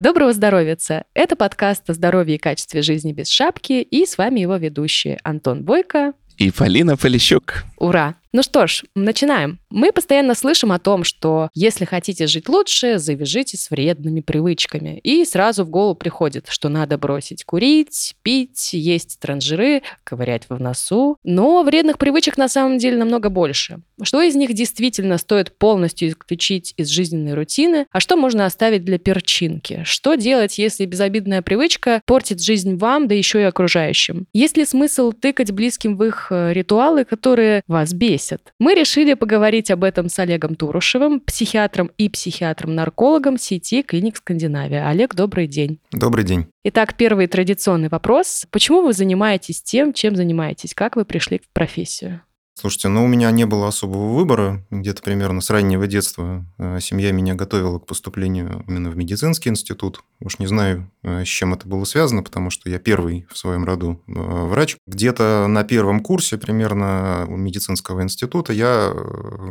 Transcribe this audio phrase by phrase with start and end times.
[0.00, 0.76] Доброго здоровья!
[1.14, 5.64] Это подкаст о здоровье и качестве жизни без шапки, и с вами его ведущие Антон
[5.64, 7.64] Бойко и Полина Полищук.
[7.78, 8.14] Ура!
[8.36, 9.60] Ну что ж, начинаем.
[9.70, 14.98] Мы постоянно слышим о том, что если хотите жить лучше, завяжите с вредными привычками.
[14.98, 21.16] И сразу в голову приходит, что надо бросить курить, пить, есть транжиры, ковырять в носу.
[21.24, 23.80] Но вредных привычек на самом деле намного больше.
[24.02, 28.98] Что из них действительно стоит полностью исключить из жизненной рутины, а что можно оставить для
[28.98, 29.80] перчинки?
[29.86, 34.26] Что делать, если безобидная привычка портит жизнь вам, да еще и окружающим?
[34.34, 38.25] Есть ли смысл тыкать близким в их э, ритуалы, которые вас бесят?
[38.26, 38.52] Бесит.
[38.58, 44.88] Мы решили поговорить об этом с Олегом Турушевым, психиатром и психиатром-наркологом сети «Клиник Скандинавия».
[44.88, 45.80] Олег, добрый день.
[45.92, 46.46] Добрый день.
[46.64, 48.46] Итак, первый традиционный вопрос.
[48.50, 50.74] Почему вы занимаетесь тем, чем занимаетесь?
[50.74, 52.22] Как вы пришли в профессию?
[52.58, 54.64] Слушайте, ну у меня не было особого выбора.
[54.70, 60.00] Где-то примерно с раннего детства э, семья меня готовила к поступлению именно в медицинский институт.
[60.20, 63.66] Уж не знаю, э, с чем это было связано, потому что я первый в своем
[63.66, 64.78] роду э, врач.
[64.86, 68.90] Где-то на первом курсе примерно медицинского института я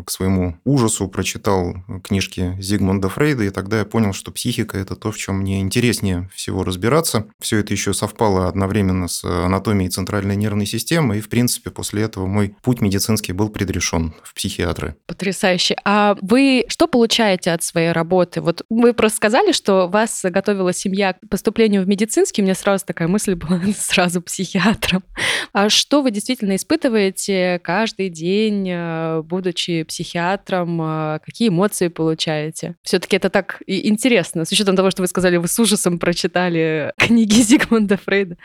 [0.04, 5.12] к своему ужасу прочитал книжки Зигмунда Фрейда, и тогда я понял, что психика– это то,
[5.12, 7.28] в чем мне интереснее всего разбираться.
[7.40, 12.26] Все это еще совпало одновременно с анатомией центральной нервной системы, и, в принципе, после этого
[12.26, 14.96] мой путь медицинский медицинский был предрешен в психиатры.
[15.06, 15.76] Потрясающе.
[15.84, 18.40] А вы что получаете от своей работы?
[18.40, 22.42] Вот вы просто сказали, что вас готовила семья к поступлению в медицинский.
[22.42, 25.04] У меня сразу такая мысль была сразу психиатром.
[25.52, 30.82] А что вы действительно испытываете каждый день, э, будучи психиатром?
[30.82, 32.76] Э, какие эмоции получаете?
[32.82, 37.42] Все-таки это так интересно, с учетом того, что вы сказали, вы с ужасом прочитали книги
[37.42, 38.38] Зигмунда Фрейда.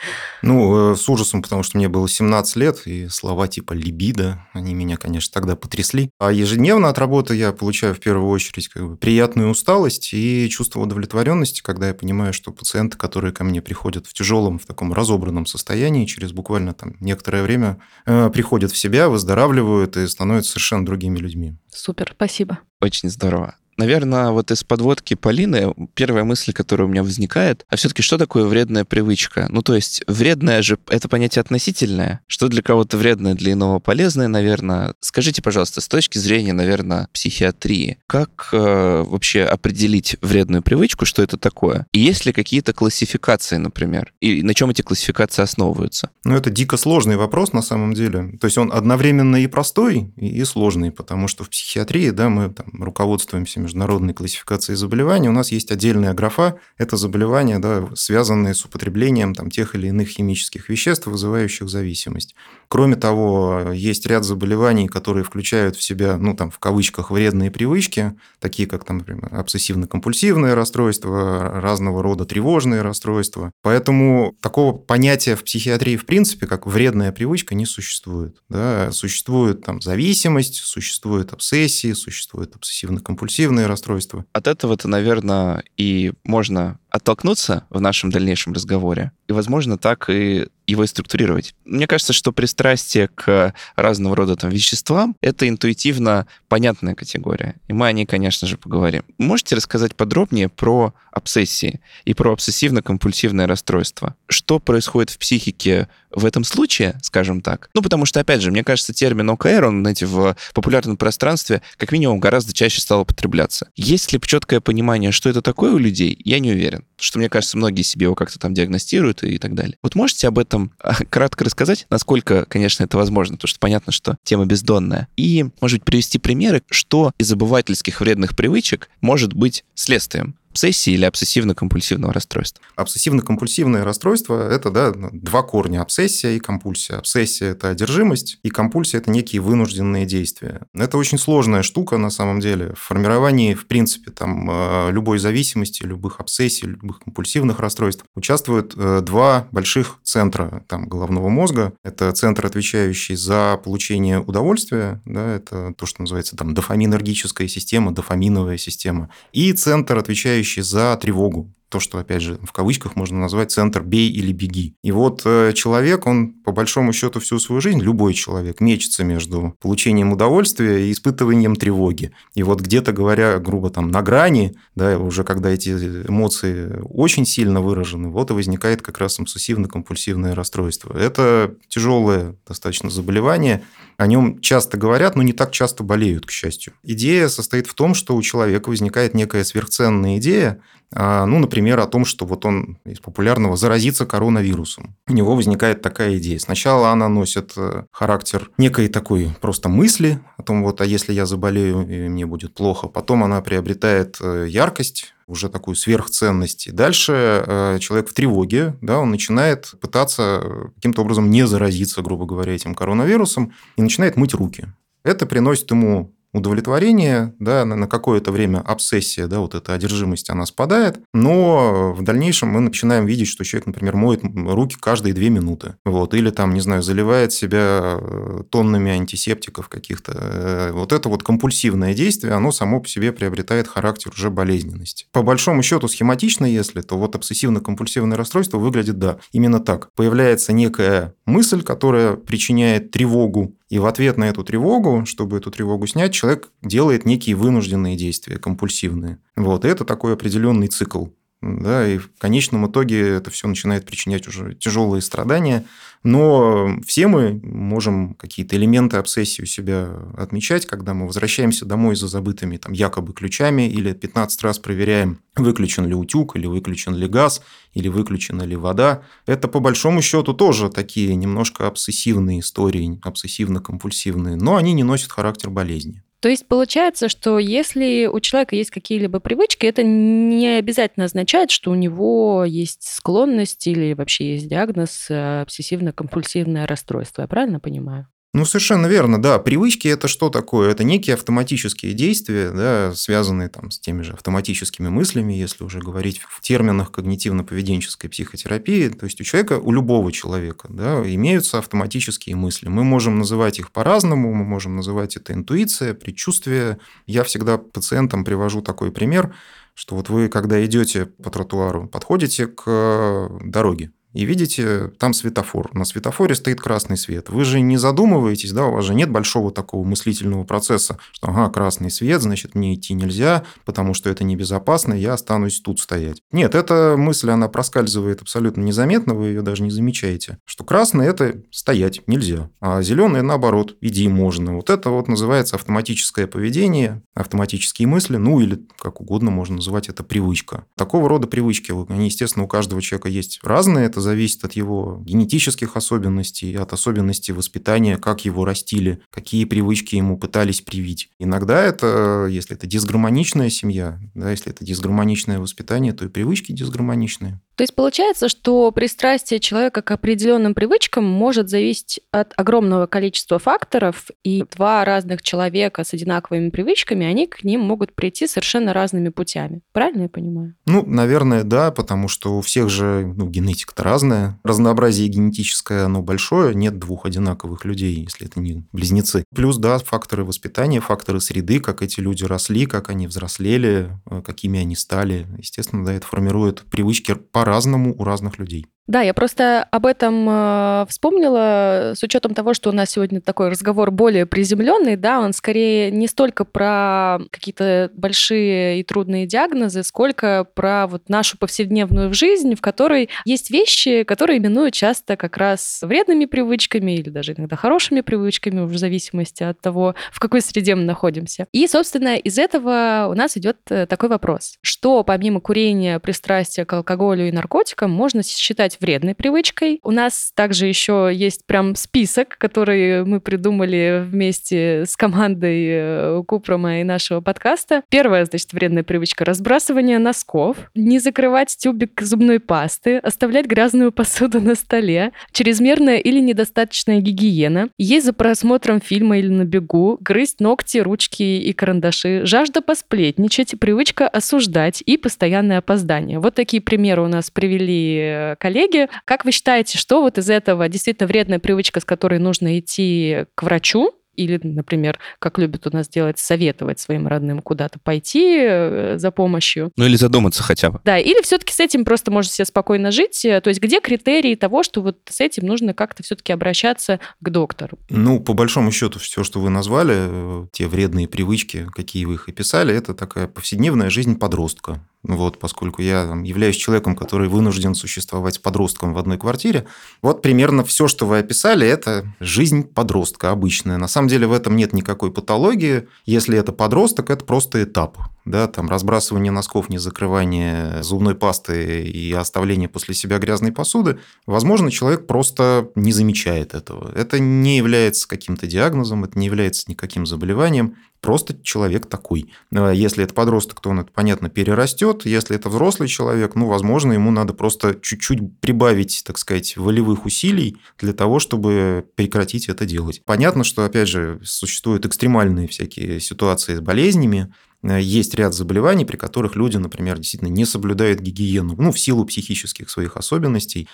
[0.43, 4.75] Ну, э, с ужасом, потому что мне было 17 лет, и слова типа «либидо», они
[4.75, 6.11] меня, конечно, тогда потрясли.
[6.19, 10.81] А ежедневно от работы я получаю в первую очередь как бы приятную усталость и чувство
[10.81, 15.47] удовлетворенности, когда я понимаю, что пациенты, которые ко мне приходят в тяжелом, в таком разобранном
[15.47, 21.19] состоянии, через буквально там некоторое время э, приходят в себя, выздоравливают и становятся совершенно другими
[21.19, 21.57] людьми.
[21.71, 22.59] Супер, спасибо.
[22.81, 23.57] Очень здорово.
[23.81, 28.45] Наверное, вот из подводки Полины первая мысль, которая у меня возникает, а все-таки что такое
[28.45, 29.47] вредная привычка?
[29.49, 32.21] Ну, то есть вредное же это понятие относительное.
[32.27, 34.93] Что для кого-то вредное, для иного полезное, наверное.
[35.01, 41.39] Скажите, пожалуйста, с точки зрения, наверное, психиатрии, как э, вообще определить вредную привычку, что это
[41.39, 41.87] такое?
[41.93, 44.13] И есть ли какие-то классификации, например?
[44.21, 46.11] И на чем эти классификации основываются?
[46.25, 48.37] Ну, это дико сложный вопрос на самом деле.
[48.43, 52.67] То есть он одновременно и простой, и сложный, потому что в психиатрии, да, мы там
[52.83, 59.33] руководствуемся международной классификации заболеваний, у нас есть отдельная графа, это заболевания, да, связанные с употреблением
[59.33, 62.35] там, тех или иных химических веществ, вызывающих зависимость.
[62.71, 68.13] Кроме того, есть ряд заболеваний, которые включают в себя, ну, там, в кавычках, вредные привычки,
[68.39, 73.51] такие как, там, например, обсессивно-компульсивное расстройство, разного рода тревожные расстройства.
[73.63, 78.37] Поэтому такого понятия в психиатрии, в принципе, как вредная привычка, не существует.
[78.49, 78.93] Да?
[78.93, 84.25] Существует там зависимость, существует обсессии, существует обсессивно-компульсивное депрессивные расстройства.
[84.33, 90.85] От этого-то, наверное, и можно оттолкнуться в нашем дальнейшем разговоре, и, возможно, так и его
[90.85, 91.55] и структурировать.
[91.65, 97.57] Мне кажется, что пристрастие к разного рода там, веществам— это интуитивно понятная категория.
[97.69, 99.03] И мы о ней, конечно же, поговорим.
[99.19, 104.15] Можете рассказать подробнее про обсессии и про обсессивно-компульсивное расстройство?
[104.29, 107.71] Что происходит в психике в этом случае, скажем так?
[107.75, 111.93] Ну, потому что, опять же, мне кажется, термин ОКР, он, знаете, в популярном пространстве как
[111.93, 113.69] минимум гораздо чаще стал употребляться.
[113.77, 116.85] Есть ли четкое понимание, что это такое у людей, я не уверен.
[116.99, 119.77] Что, мне кажется, многие себе его как-то там диагностируют и так далее.
[119.83, 124.17] Вот можете об этом а, кратко рассказать, насколько, конечно, это возможно, потому что понятно, что
[124.23, 125.09] тема бездонная.
[125.17, 131.07] И, может быть, привести примеры, что из обывательских вредных привычек может быть следствием обсессии или
[131.07, 132.63] обсессивно-компульсивного расстройства?
[132.77, 136.99] Обсессивно-компульсивное расстройство– это да, два корня– обсессия и компульсия.
[136.99, 140.63] Обсессия– это одержимость, и компульсия– это некие вынужденные действия.
[140.75, 142.75] Это очень сложная штука на самом деле.
[142.75, 149.03] В формировании, в принципе, там, э, любой зависимости, любых обсессий, любых компульсивных расстройств участвуют э,
[149.03, 151.73] два больших центра там, головного мозга.
[151.85, 158.59] Это центр, отвечающий за получение удовольствия, да, это то, что называется там дофаминергическая система, дофаминовая
[158.59, 161.53] система, и центр, отвечающий отвечающий за тревогу.
[161.71, 164.75] То, что, опять же, в кавычках можно назвать центр «бей или беги».
[164.83, 169.55] И вот э, человек, он по большому счету всю свою жизнь, любой человек, мечется между
[169.61, 172.13] получением удовольствия и испытыванием тревоги.
[172.35, 177.61] И вот где-то, говоря грубо, там, на грани, да, уже когда эти эмоции очень сильно
[177.61, 180.97] выражены, вот и возникает как раз обсессивно-компульсивное расстройство.
[180.97, 183.63] Это тяжелое достаточно заболевание,
[183.97, 186.73] о нем часто говорят, но не так часто болеют, к счастью.
[186.83, 190.61] Идея состоит в том, что у человека возникает некая сверхценная идея,
[190.93, 194.97] ну, например, о том, что вот он из популярного заразится коронавирусом.
[195.09, 196.39] У него возникает такая идея.
[196.39, 201.27] Сначала она носит э, характер некой такой просто мысли о том, вот, а если я
[201.27, 202.89] заболею, и мне будет плохо.
[202.89, 206.67] Потом она приобретает э, яркость, уже такую сверхценность.
[206.67, 212.27] И дальше э, человек в тревоге, да, он начинает пытаться каким-то образом не заразиться, грубо
[212.27, 214.67] говоря, этим коронавирусом, и начинает мыть руки.
[215.05, 221.01] Это приносит ему удовлетворение, да, на какое-то время обсессия, да, вот эта одержимость, она спадает,
[221.13, 226.15] но в дальнейшем мы начинаем видеть, что человек, например, моет руки каждые две минуты, вот,
[226.15, 230.13] или там, не знаю, заливает себя э, тоннами антисептиков каких-то.
[230.15, 235.07] Э, вот это вот компульсивное действие, оно само по себе приобретает характер уже болезненности.
[235.13, 239.91] По большому счету, схематично, если, то вот обсессивно-компульсивное расстройство выглядит, да, именно так.
[239.95, 245.87] Появляется некая мысль, которая причиняет тревогу, и в ответ на эту тревогу, чтобы эту тревогу
[245.87, 249.19] снять, человек делает некие вынужденные действия, компульсивные.
[249.37, 251.07] Вот, и это такой определенный цикл.
[251.43, 255.65] Да, и в конечном итоге это все начинает причинять уже тяжелые страдания.
[256.03, 262.09] Но все мы можем какие-то элементы обсессии у себя отмечать, когда мы возвращаемся домой за
[262.09, 267.41] забытыми там, якобы ключами или 15 раз проверяем, выключен ли утюг, или выключен ли газ,
[267.73, 269.03] или выключена ли вода.
[269.25, 275.49] Это по большому счету тоже такие немножко обсессивные истории, обсессивно-компульсивные, но они не носят характер
[275.49, 276.03] болезни.
[276.21, 281.71] То есть получается, что если у человека есть какие-либо привычки, это не обязательно означает, что
[281.71, 287.23] у него есть склонность или вообще есть диагноз э, обсессивно-компульсивное расстройство.
[287.23, 288.07] Я правильно понимаю?
[288.33, 289.41] Ну, совершенно верно, да.
[289.41, 290.71] Привычки– это что такое?
[290.71, 296.21] Это некие автоматические действия, да, связанные там, с теми же автоматическими мыслями, если уже говорить
[296.21, 298.89] в терминах когнитивно-поведенческой психотерапии.
[298.89, 302.69] То есть у человека, у любого человека, да, имеются автоматические мысли.
[302.69, 306.79] Мы можем называть их по-разному, мы можем называть это интуиция, предчувствие.
[307.07, 309.35] Я всегда пациентам привожу такой пример,
[309.75, 315.71] что вот вы, когда идете по тротуару, подходите к дороге, и видите, там светофор.
[315.75, 317.29] На светофоре стоит красный свет.
[317.29, 321.49] Вы же не задумываетесь, да, у вас же нет большого такого мыслительного процесса, что, ага,
[321.51, 326.23] красный свет, значит, мне идти нельзя, потому что это небезопасно, я останусь тут стоять.
[326.33, 331.43] Нет, эта мысль, она проскальзывает абсолютно незаметно, вы ее даже не замечаете, что красный– это
[331.51, 334.57] стоять нельзя, а зеленый, наоборот, иди можно.
[334.57, 340.03] Вот это вот называется автоматическое поведение, автоматические мысли, ну или как угодно можно называть это
[340.03, 340.65] привычка.
[340.77, 345.77] Такого рода привычки, они, естественно, у каждого человека есть разные, это зависит от его генетических
[345.77, 351.11] особенностей, от особенностей воспитания, как его растили, какие привычки ему пытались привить.
[351.19, 357.41] Иногда это, если это дисгармоничная семья, да, если это дисгармоничное воспитание, то и привычки дисгармоничные.
[357.61, 364.07] То есть получается, что пристрастие человека к определенным привычкам может зависеть от огромного количества факторов,
[364.25, 369.61] и два разных человека с одинаковыми привычками, они к ним могут прийти совершенно разными путями.
[369.73, 370.55] Правильно я понимаю?
[370.65, 374.41] Ну, наверное, да, потому что у всех же ну, генетика-то разная.
[374.43, 379.25] Разнообразие генетическое, оно большое, нет двух одинаковых людей, если это не близнецы.
[379.35, 384.61] Плюс, да, факторы воспитания, факторы среды, как эти люди росли, как они взрослели, э, какими
[384.61, 385.27] они стали.
[385.37, 388.67] Естественно, да, это формирует привычки по по-разному у разных людей.
[388.91, 393.49] Да, я просто об этом э, вспомнила с учетом того, что у нас сегодня такой
[393.49, 400.45] разговор более приземленный, да, он скорее не столько про какие-то большие и трудные диагнозы, сколько
[400.55, 406.25] про вот нашу повседневную жизнь, в которой есть вещи, которые именуют часто как раз вредными
[406.25, 411.47] привычками или даже иногда хорошими привычками, в зависимости от того, в какой среде мы находимся.
[411.53, 414.55] И, собственно, из этого у нас идет э, такой вопрос.
[414.63, 419.81] Что помимо курения, пристрастия к алкоголю и наркотикам можно считать вредной привычкой.
[419.83, 426.81] У нас также еще есть прям список, который мы придумали вместе с командой э, Купрома
[426.81, 427.83] и нашего подкаста.
[427.91, 434.55] Первая, значит, вредная привычка– разбрасывание носков, не закрывать тюбик зубной пасты, оставлять грязную посуду на
[434.55, 441.23] столе, чрезмерная или недостаточная гигиена, есть за просмотром фильма или на бегу, грызть ногти, ручки
[441.23, 446.19] и карандаши, жажда посплетничать, привычка осуждать и постоянное опоздание.
[446.19, 448.89] Вот такие примеры у нас привели э, коллеги коллеги.
[449.05, 453.43] Как вы считаете, что вот из этого действительно вредная привычка, с которой нужно идти к
[453.43, 459.11] врачу, или, например, как любят у нас делать, советовать своим родным куда-то пойти э, за
[459.13, 459.73] помощью.
[459.77, 460.81] Ну или задуматься хотя бы.
[460.85, 463.23] Да, или все-таки с этим просто можете себе спокойно жить.
[463.23, 467.79] То есть где критерии того, что вот с этим нужно как-то все-таки обращаться к доктору?
[467.89, 472.29] Ну, по большому счету, все, что вы назвали, э, те вредные привычки, какие вы их
[472.29, 474.81] описали, это такая повседневная жизнь подростка.
[475.03, 479.67] Вот, поскольку я там, являюсь человеком, который вынужден существовать подростком в одной квартире.
[480.03, 483.79] Вот примерно все, что вы описали, это жизнь подростка обычная.
[483.79, 485.89] На самом деле в этом нет никакой патологии.
[486.05, 487.97] Если это подросток, это просто этап.
[488.31, 494.71] Да, там разбрасывание носков, не закрывание зубной пасты и оставление после себя грязной посуды, возможно,
[494.71, 496.93] человек просто не замечает этого.
[496.95, 500.77] Это не является каким-то диагнозом, это не является никаким заболеванием.
[501.01, 502.31] Просто человек такой.
[502.55, 505.07] А если это подросток, то он это, понятно, перерастет.
[505.07, 510.59] Если это взрослый человек, ну, возможно, ему надо просто чуть-чуть прибавить, так сказать, волевых усилий
[510.79, 513.03] для того, чтобы прекратить это делать.
[513.05, 517.33] Понятно, что, опять же, существуют экстремальные всякие ситуации с болезнями,
[517.63, 522.71] есть ряд заболеваний, при которых люди, например, действительно не соблюдают гигиену, ну, в силу психических
[522.71, 523.69] своих особенностей,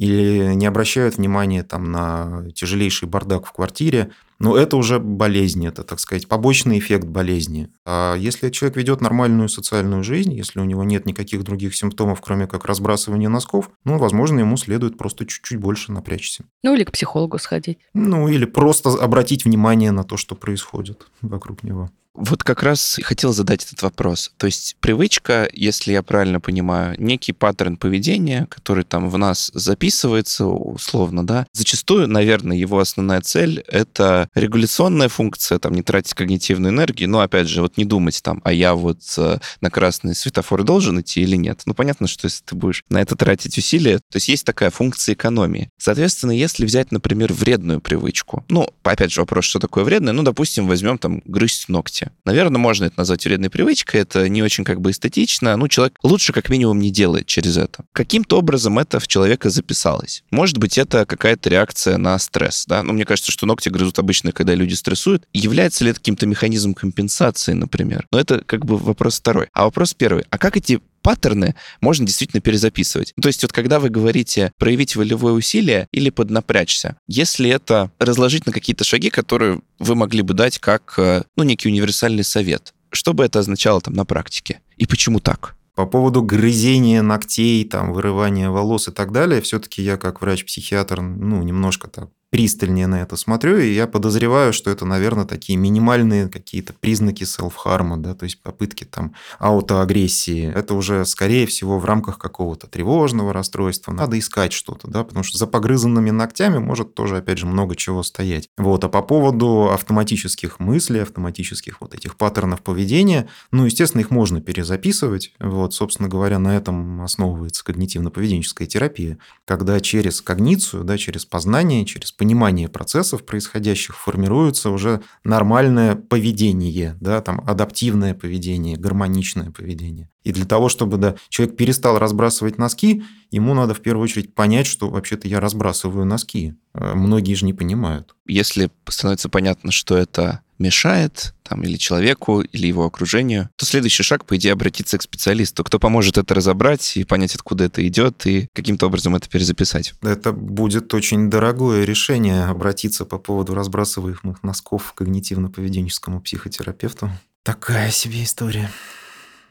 [0.00, 5.84] или не обращают внимания там, на тяжелейший бардак в квартире, но это уже болезнь, это,
[5.84, 7.68] так сказать, побочный эффект болезни.
[7.84, 12.46] А если человек ведет нормальную социальную жизнь, если у него нет никаких других симптомов, кроме
[12.46, 16.44] как разбрасывания носков, ну, возможно, ему следует просто чуть-чуть больше напрячься.
[16.62, 17.78] Ну, или к психологу сходить.
[17.92, 21.90] Ну, или просто обратить внимание на то, что происходит вокруг него.
[22.14, 24.32] Вот как раз хотел задать этот вопрос.
[24.36, 30.46] То есть привычка, если я правильно понимаю, некий паттерн поведения, который там в нас записывается
[30.46, 37.08] условно, да, зачастую, наверное, его основная цель— это регуляционная функция, там, не тратить когнитивную энергию,
[37.08, 41.00] но, опять же, вот не думать там, а я вот э, на красный светофор должен
[41.00, 41.62] идти или нет.
[41.64, 45.14] Ну, понятно, что если ты будешь на это тратить усилия, то есть есть такая функция
[45.14, 45.70] экономии.
[45.78, 50.66] Соответственно, если взять, например, вредную привычку, ну, опять же, вопрос, что такое вредное, ну, допустим,
[50.66, 52.10] возьмем там грызть ногти, привычки.
[52.24, 56.32] Наверное, можно это назвать вредной привычкой, это не очень как бы эстетично, ну, человек лучше
[56.32, 57.84] как минимум не делает через это.
[57.92, 60.22] Каким-то образом это в человека записалось.
[60.30, 64.32] Может быть, это какая-то реакция на стресс, да, ну, мне кажется, что ногти грызут обычно,
[64.32, 65.24] когда люди стрессуют.
[65.32, 68.06] Является ли это каким-то механизмом компенсации, например?
[68.12, 69.48] Но это как бы вопрос второй.
[69.52, 70.24] А вопрос первый.
[70.30, 73.12] А как эти паттерны можно действительно перезаписывать.
[73.20, 78.52] То есть вот когда вы говорите проявить волевое усилие или поднапрячься, если это разложить на
[78.52, 83.24] какие-то шаги, которые вы могли бы дать как э, ну, некий универсальный совет, что бы
[83.24, 84.60] это означало там на практике?
[84.76, 85.56] И почему так?
[85.74, 91.42] По поводу грызения ногтей, там, вырывания волос и так далее, все-таки я как врач-психиатр, ну,
[91.42, 96.72] немножко так пристальнее на это смотрю, и я подозреваю, что это, наверное, такие минимальные какие-то
[96.72, 100.52] признаки селф-харма, да, то есть попытки там аутоагрессии.
[100.52, 103.92] Это уже, скорее всего, в рамках какого-то тревожного расстройства.
[103.92, 108.02] Надо искать что-то, да, потому что за погрызанными ногтями может тоже, опять же, много чего
[108.04, 108.48] стоять.
[108.56, 114.40] Вот, а по поводу автоматических мыслей, автоматических вот этих паттернов поведения, ну, естественно, их можно
[114.40, 115.32] перезаписывать.
[115.40, 122.12] Вот, собственно говоря, на этом основывается когнитивно-поведенческая терапия, когда через когницию, да, через познание, через
[122.20, 130.10] понимание процессов происходящих формируется уже нормальное поведение, да, там адаптивное поведение, гармоничное поведение.
[130.22, 134.66] И для того, чтобы да, человек перестал разбрасывать носки, ему надо в первую очередь понять,
[134.66, 136.56] что вообще-то я разбрасываю носки.
[136.74, 138.14] Э, многие же не понимают.
[138.26, 144.24] Если становится понятно, что это мешает там, или человеку, или его окружению, то следующий шаг,
[144.24, 148.48] по идее, обратиться к специалисту, кто поможет это разобрать и понять, откуда это идет, и
[148.54, 149.94] каким-то образом это перезаписать.
[150.02, 157.10] Это будет очень дорогое решение обратиться по поводу разбрасываемых носков к когнитивно-поведенческому психотерапевту.
[157.42, 158.70] Такая себе история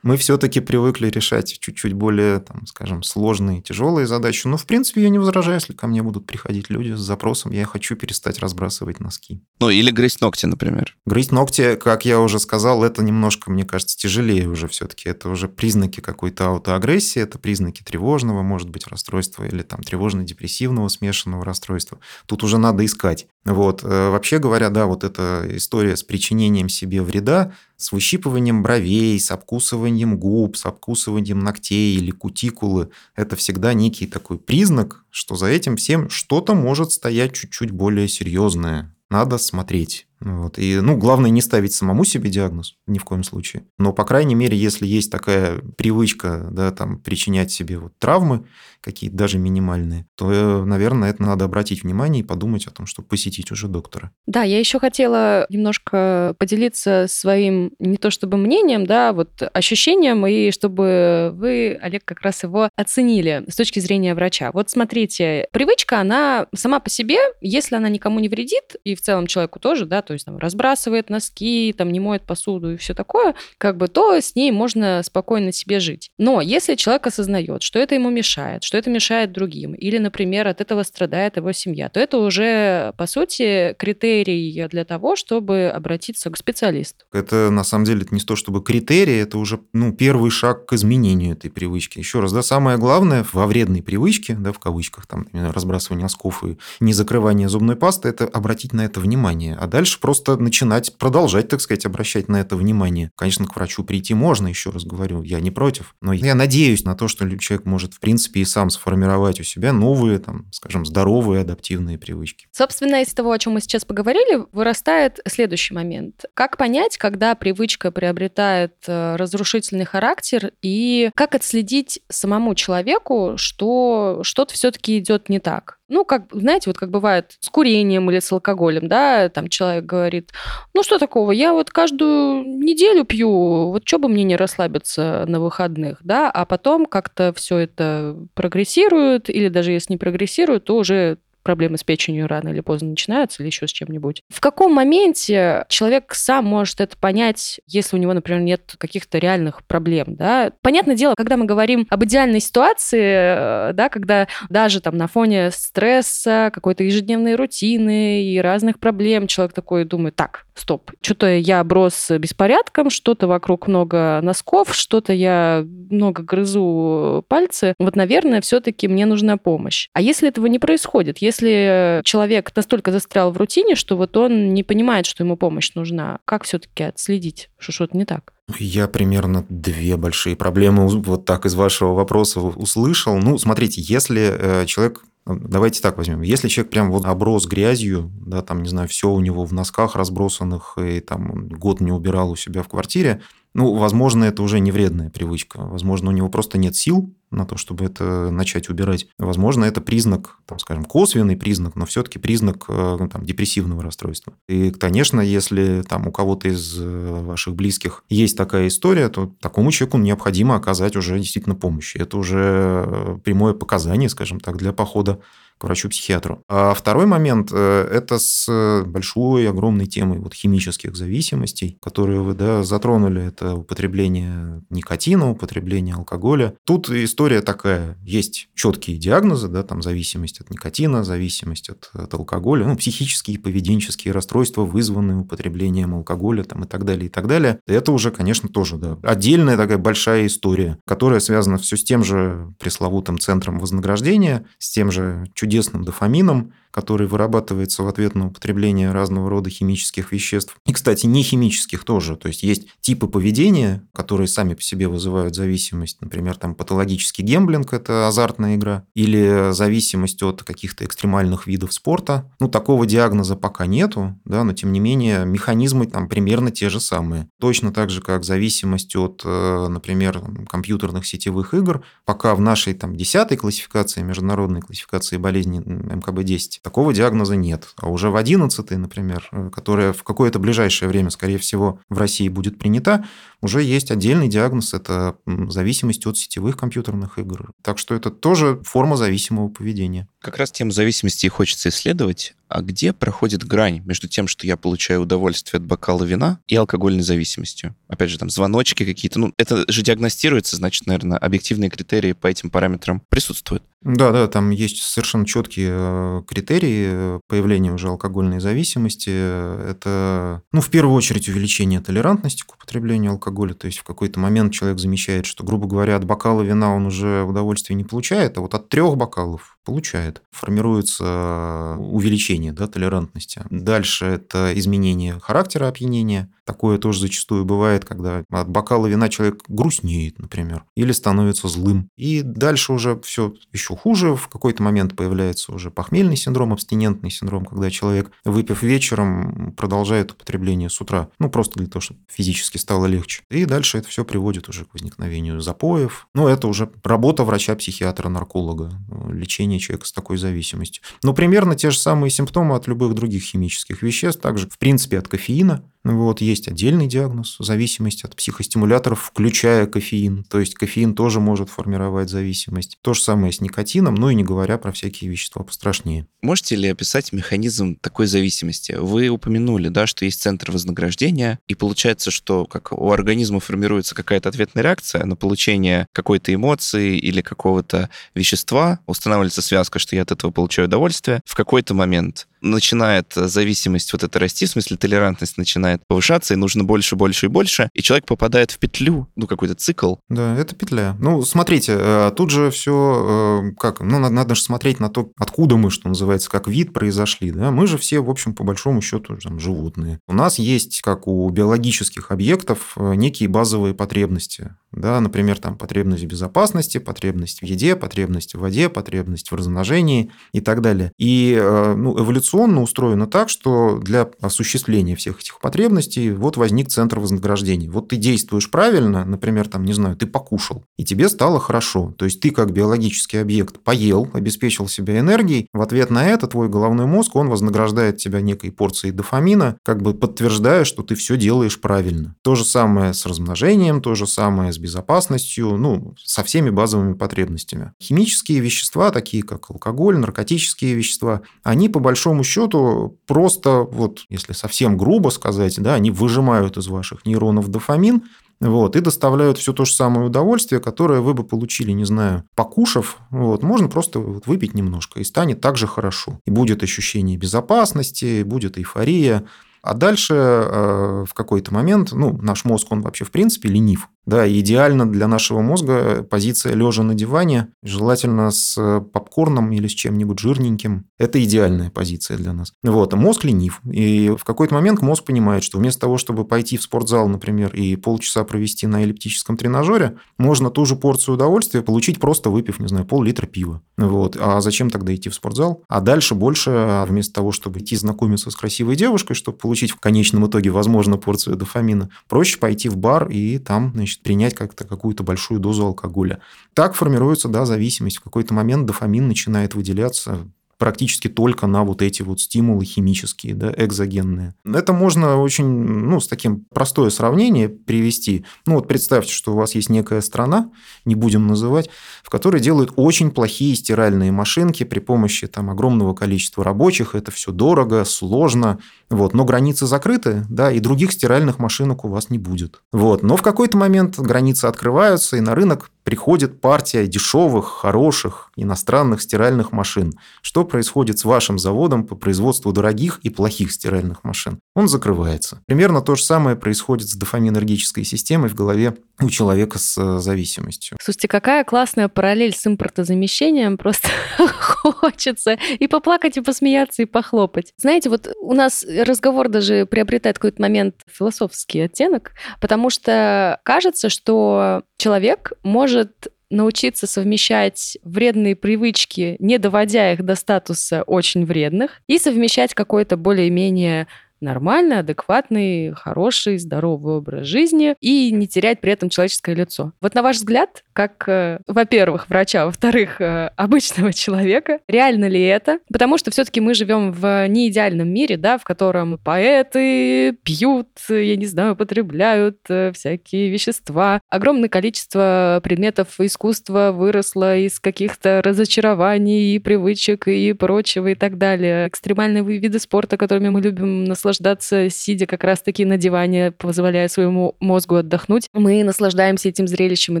[0.02, 4.46] мы все-таки привыкли решать чуть-чуть более, там, скажем, сложные, тяжелые задачи.
[4.46, 7.64] Но, в принципе, я не возражаю, если ко мне будут приходить люди с запросом, я
[7.64, 9.40] хочу перестать разбрасывать носки.
[9.60, 10.96] Ну, или грызть ногти, например.
[11.06, 15.08] Грызть ногти, как я уже сказал, это немножко, мне кажется, тяжелее уже все-таки.
[15.08, 21.44] Это уже признаки какой-то аутоагрессии, это признаки тревожного, может быть, расстройства или там тревожно-депрессивного смешанного
[21.44, 21.98] расстройства.
[22.26, 23.26] Тут уже надо искать.
[23.44, 23.82] Вот.
[23.82, 29.30] Э, вообще говоря, да, вот эта история с причинением себе вреда, с выщипыванием бровей, с
[29.30, 35.76] обкусыванием губ, с обкусыванием ногтей или кутикулы, это всегда некий такой признак, что за этим
[35.76, 38.94] всем что-то может стоять чуть-чуть более серьезное.
[39.08, 40.07] Надо смотреть.
[40.20, 40.58] Вот.
[40.58, 43.64] И, ну, главное не ставить самому себе диагноз ни в коем случае.
[43.78, 48.44] Но, по крайней мере, если есть такая привычка, да, там, причинять себе вот травмы,
[48.80, 53.08] какие-то даже минимальные, то, э, наверное, это надо обратить внимание и подумать о том, чтобы
[53.08, 54.12] посетить уже доктора.
[54.26, 60.50] Да, я еще хотела немножко поделиться своим не то чтобы мнением, да, вот ощущением, и
[60.50, 64.50] чтобы вы, Олег, как раз его оценили с точки зрения врача.
[64.52, 69.26] Вот смотрите, привычка, она сама по себе, если она никому не вредит, и в целом
[69.26, 73.34] человеку тоже, да, то есть там разбрасывает носки, там не моет посуду и все такое,
[73.58, 76.10] как бы, то с ней можно спокойно себе жить.
[76.16, 80.62] Но если человек осознает, что это ему мешает, что это мешает другим, или, например, от
[80.62, 86.38] этого страдает его семья, то это уже, по сути, критерий для того, чтобы обратиться к
[86.38, 87.04] специалисту.
[87.12, 90.72] Это, на самом деле, это не то, чтобы критерий, это уже ну, первый шаг к
[90.72, 91.98] изменению этой привычки.
[91.98, 96.56] Еще раз, да, самое главное во вредной привычке, да, в кавычках, там, разбрасывание носков и
[96.80, 99.54] не закрывание зубной пасты, это обратить на это внимание.
[99.60, 103.10] А дальше просто начинать, продолжать, так сказать, обращать на это внимание.
[103.16, 105.94] Конечно, к врачу прийти можно, еще раз говорю, я не против.
[106.00, 109.72] Но я надеюсь на то, что человек может, в принципе, и сам сформировать у себя
[109.72, 112.46] новые, там, скажем, здоровые адаптивные привычки.
[112.52, 116.24] Собственно, из того, о чем мы сейчас поговорили, вырастает следующий момент.
[116.34, 124.54] Как понять, когда привычка приобретает э, разрушительный характер, и как отследить самому человеку, что что-то
[124.54, 125.77] все-таки идет не так?
[125.90, 130.32] Ну, как, знаете, вот как бывает с курением или с алкоголем, да, там человек говорит,
[130.74, 135.40] ну что такого, я вот каждую неделю пью, вот что бы мне не расслабиться на
[135.40, 141.18] выходных, да, а потом как-то все это прогрессирует, или даже если не прогрессирует, то уже
[141.48, 144.22] проблемы с печенью рано или поздно начинаются, или еще с чем-нибудь.
[144.28, 149.64] В каком моменте человек сам может это понять, если у него, например, нет каких-то реальных
[149.66, 150.52] проблем, да?
[150.60, 155.50] Понятное дело, когда мы говорим об идеальной ситуации, э, да, когда даже там на фоне
[155.50, 162.10] стресса, какой-то ежедневной рутины и разных проблем человек такой думает, так, стоп, что-то я брос
[162.10, 169.38] беспорядком, что-то вокруг много носков, что-то я много грызу пальцы, вот, наверное, все-таки мне нужна
[169.38, 169.88] помощь.
[169.94, 174.54] А если этого не происходит, если если человек настолько застрял в рутине, что вот он
[174.54, 178.32] не понимает, что ему помощь нужна, как все-таки отследить, что что-то не так?
[178.58, 183.16] Я примерно две большие проблемы вот так из вашего вопроса услышал.
[183.18, 186.22] Ну, смотрите, если э, человек Давайте так возьмем.
[186.22, 189.94] Если человек прям вот оброс грязью, да, там, не знаю, все у него в носках
[189.94, 193.20] разбросанных, и там год не убирал у себя в квартире,
[193.52, 195.58] ну, возможно, это уже не вредная привычка.
[195.60, 199.06] Возможно, у него просто нет сил на то, чтобы это начать убирать.
[199.18, 204.32] Возможно, это признак, там, скажем, косвенный признак, но все-таки признак э, там, депрессивного расстройства.
[204.48, 209.70] И, конечно, если там у кого-то из э, ваших близких есть такая история, то такому
[209.70, 211.96] человеку необходимо оказать уже действительно помощь.
[211.96, 215.20] Это уже э, прямое показание, скажем так, для похода
[215.58, 216.42] к врачу-психиатру.
[216.48, 222.62] А второй момент э,– это с большой, огромной темой вот химических зависимостей, которые вы да,
[222.62, 223.26] затронули.
[223.26, 226.54] Это употребление никотина, употребление алкоголя.
[226.64, 227.96] Тут история такая.
[228.02, 233.40] Есть четкие диагнозы, да, там зависимость от никотина, зависимость от, от алкоголя, ну, психические и
[233.40, 237.58] поведенческие расстройства, вызванные употреблением алкоголя там, и так далее, и так далее.
[237.66, 242.54] Это уже, конечно, тоже да, отдельная такая большая история, которая связана все с тем же
[242.58, 248.92] пресловутым центром вознаграждения, с тем же чуть чудесным дофамином, который вырабатывается в ответ на употребление
[248.92, 250.56] разного рода химических веществ.
[250.66, 252.16] И, кстати, не химических тоже.
[252.16, 256.00] То есть есть типы поведения, которые сами по себе вызывают зависимость.
[256.00, 258.84] Например, там патологический гемблинг– это азартная игра.
[258.94, 262.30] Или зависимость от каких-то экстремальных видов спорта.
[262.40, 266.80] Ну, такого диагноза пока нету, да, но тем не менее механизмы там примерно те же
[266.80, 267.28] самые.
[267.40, 271.84] Точно так же, как зависимость от, э, например, компьютерных сетевых игр.
[272.04, 277.68] Пока в нашей там десятой классификации, международной классификации болезней МКБ-10 Такого диагноза нет.
[277.76, 282.28] А уже в 11 например, э, которая в какое-то ближайшее время, скорее всего, в России
[282.28, 283.04] будет принята,
[283.40, 287.52] уже есть отдельный диагноз– это зависимость от сетевых компьютерных игр.
[287.62, 290.08] Так что это тоже форма зависимого поведения.
[290.20, 292.34] Как раз тему зависимости и хочется исследовать.
[292.48, 297.02] А где проходит грань между тем, что я получаю удовольствие от бокала вина и алкогольной
[297.02, 297.74] зависимостью?
[297.88, 299.18] Опять же, там звоночки какие-то.
[299.18, 303.62] Ну, это же диагностируется, значит, наверное, объективные критерии по этим параметрам присутствуют.
[303.80, 309.10] Да, да, там есть совершенно четкие э, критерии появления уже алкогольной зависимости.
[309.10, 313.54] Это, ну, в первую очередь, увеличение толерантности к употреблению алкоголя.
[313.54, 317.22] То есть в какой-то момент человек замечает, что, грубо говоря, от бокала вина он уже
[317.22, 320.22] удовольствия не получает, а вот от трех бокалов получает.
[320.30, 323.42] Формируется увеличение да, толерантности.
[323.50, 326.32] Дальше это изменение характера опьянения.
[326.46, 331.90] Такое тоже зачастую бывает, когда от бокала вина человек грустнеет, например, или становится злым.
[331.98, 334.16] И дальше уже все еще хуже.
[334.16, 340.70] В какой-то момент появляется уже похмельный синдром, абстинентный синдром, когда человек, выпив вечером, продолжает употребление
[340.70, 341.10] с утра.
[341.18, 343.24] Ну, просто для того, чтобы физически стало легче.
[343.28, 346.08] И дальше это все приводит уже к возникновению запоев.
[346.14, 348.72] Ну, это уже работа врача-психиатра, нарколога,
[349.10, 350.82] лечение поведение человека с такой зависимостью.
[351.02, 355.08] Но примерно те же самые симптомы от любых других химических веществ, также, в принципе, от
[355.08, 355.64] кофеина,
[355.96, 360.24] Вот, есть отдельный диагноз, зависимость от психостимуляторов, включая кофеин.
[360.24, 362.78] То есть кофеин тоже может формировать зависимость.
[362.82, 366.06] То же самое с никотином, ну и не говоря про всякие вещества пострашнее.
[366.20, 368.72] Можете ли описать механизм такой зависимости?
[368.72, 374.28] Вы упомянули, да, что есть центр вознаграждения, и получается, что как у организма формируется какая-то
[374.28, 380.30] ответная реакция на получение какой-то эмоции или какого-то вещества, устанавливается связка, что я от этого
[380.30, 381.20] получаю удовольствие.
[381.24, 386.64] В какой-то момент начинает зависимость вот эта расти, в смысле толерантность начинает повышаться, и нужно
[386.64, 389.96] больше, больше и больше, и человек попадает в петлю, ну, какой-то цикл.
[390.08, 390.96] Да, это петля.
[390.98, 395.10] Ну, смотрите, э, тут же все э, как, ну, надо, надо же смотреть на то,
[395.18, 398.80] откуда мы, что называется, как вид произошли, да, мы же все, в общем, по большому
[398.82, 400.00] счету, там, животные.
[400.06, 406.04] У нас есть, как у биологических объектов, э, некие базовые потребности, да, например, там, потребность
[406.04, 410.92] в безопасности, потребность в еде, потребность в воде, потребность в размножении и так далее.
[410.98, 416.98] И, ну, эволюционно эволюционно устроено так, что для осуществления всех этих потребностей вот возник центр
[416.98, 417.70] вознаграждения.
[417.70, 421.94] Вот ты действуешь правильно, например, там, не знаю, ты покушал, и тебе стало хорошо.
[421.96, 426.48] То есть ты как биологический объект поел, обеспечил себя энергией, в ответ на это твой
[426.48, 431.60] головной мозг, он вознаграждает тебя некой порцией дофамина, как бы подтверждая, что ты все делаешь
[431.60, 432.14] правильно.
[432.22, 437.72] То же самое с размножением, то же самое с безопасностью, ну, со всеми базовыми потребностями.
[437.82, 444.32] Химические вещества, такие как алкоголь, наркотические вещества, они по большому большому счету просто, вот если
[444.32, 448.02] совсем грубо сказать, да, они выжимают из ваших нейронов дофамин,
[448.40, 452.98] вот, и доставляют все то же самое удовольствие, которое вы бы получили, не знаю, покушав.
[453.10, 456.20] Вот, можно просто вот выпить немножко, и станет так же хорошо.
[456.24, 459.24] И будет ощущение безопасности, будет эйфория.
[459.62, 463.88] А дальше э, в какой-то момент, ну, наш мозг, он вообще в принципе ленив.
[464.06, 470.18] Да, идеально для нашего мозга позиция лежа на диване, желательно с попкорном или с чем-нибудь
[470.18, 470.86] жирненьким.
[470.98, 472.54] Это идеальная позиция для нас.
[472.62, 473.60] Вот, мозг ленив.
[473.70, 477.76] И в какой-то момент мозг понимает, что вместо того, чтобы пойти в спортзал, например, и
[477.76, 482.86] полчаса провести на эллиптическом тренажере, можно ту же порцию удовольствия получить просто выпив, не знаю,
[482.86, 483.60] пол-литра пива.
[483.76, 484.16] Вот.
[484.18, 485.64] А зачем тогда идти в спортзал?
[485.68, 489.80] А дальше больше, а вместо того, чтобы идти знакомиться с красивой девушкой, чтобы получить в
[489.80, 495.02] конечном итоге, возможно, порцию дофамина, проще пойти в бар и там, значит, принять как-то какую-то
[495.04, 496.20] большую дозу алкоголя.
[496.52, 497.96] Так формируется, да, зависимость.
[497.96, 503.54] В какой-то момент дофамин начинает выделяться практически только на вот эти вот стимулы химические, да,
[503.56, 504.34] экзогенные.
[504.44, 508.24] Это можно очень, ну, с таким простое сравнение привести.
[508.44, 510.50] Ну, вот представьте, что у вас есть некая страна,
[510.84, 511.70] не будем называть,
[512.02, 516.94] в которой делают очень плохие стиральные машинки при помощи там огромного количества рабочих.
[516.94, 518.58] Это все дорого, сложно,
[518.90, 522.62] вот, но границы закрыты, да, и других стиральных машинок у вас не будет.
[522.72, 529.00] Вот, но в какой-то момент границы открываются, и на рынок приходит партия дешевых, хороших иностранных
[529.00, 529.94] стиральных машин.
[530.20, 534.38] Что происходит с вашим заводом по производству дорогих и плохих стиральных машин?
[534.54, 535.40] Он закрывается.
[535.46, 540.76] Примерно то же самое происходит с дофаминергической системой в голове у человека с э, зависимостью.
[540.78, 543.56] Слушайте, какая классная параллель с импортозамещением.
[543.56, 543.88] Просто
[544.72, 547.52] хочется и поплакать, и посмеяться, и похлопать.
[547.56, 554.62] Знаете, вот у нас разговор даже приобретает какой-то момент философский оттенок, потому что кажется, что
[554.76, 562.54] человек может научиться совмещать вредные привычки, не доводя их до статуса очень вредных, и совмещать
[562.54, 563.86] какой-то более-менее
[564.20, 569.72] нормальный, адекватный, хороший, здоровый образ жизни и не терять при этом человеческое лицо.
[569.80, 575.58] Вот на ваш взгляд, как, э, во-первых, врача, во-вторых, э, обычного человека, реально ли это?
[575.72, 581.26] Потому что все-таки мы живем в неидеальном мире, да, в котором поэты пьют, я не
[581.26, 584.00] знаю, употребляют э, всякие вещества.
[584.08, 591.68] Огромное количество предметов искусства выросло из каких-то разочарований и привычек и прочего и так далее.
[591.68, 597.36] Экстремальные виды спорта, которыми мы любим наслаждаться, наслаждаться, сидя как раз-таки на диване, позволяя своему
[597.40, 598.28] мозгу отдохнуть.
[598.32, 600.00] Мы наслаждаемся этим зрелищем и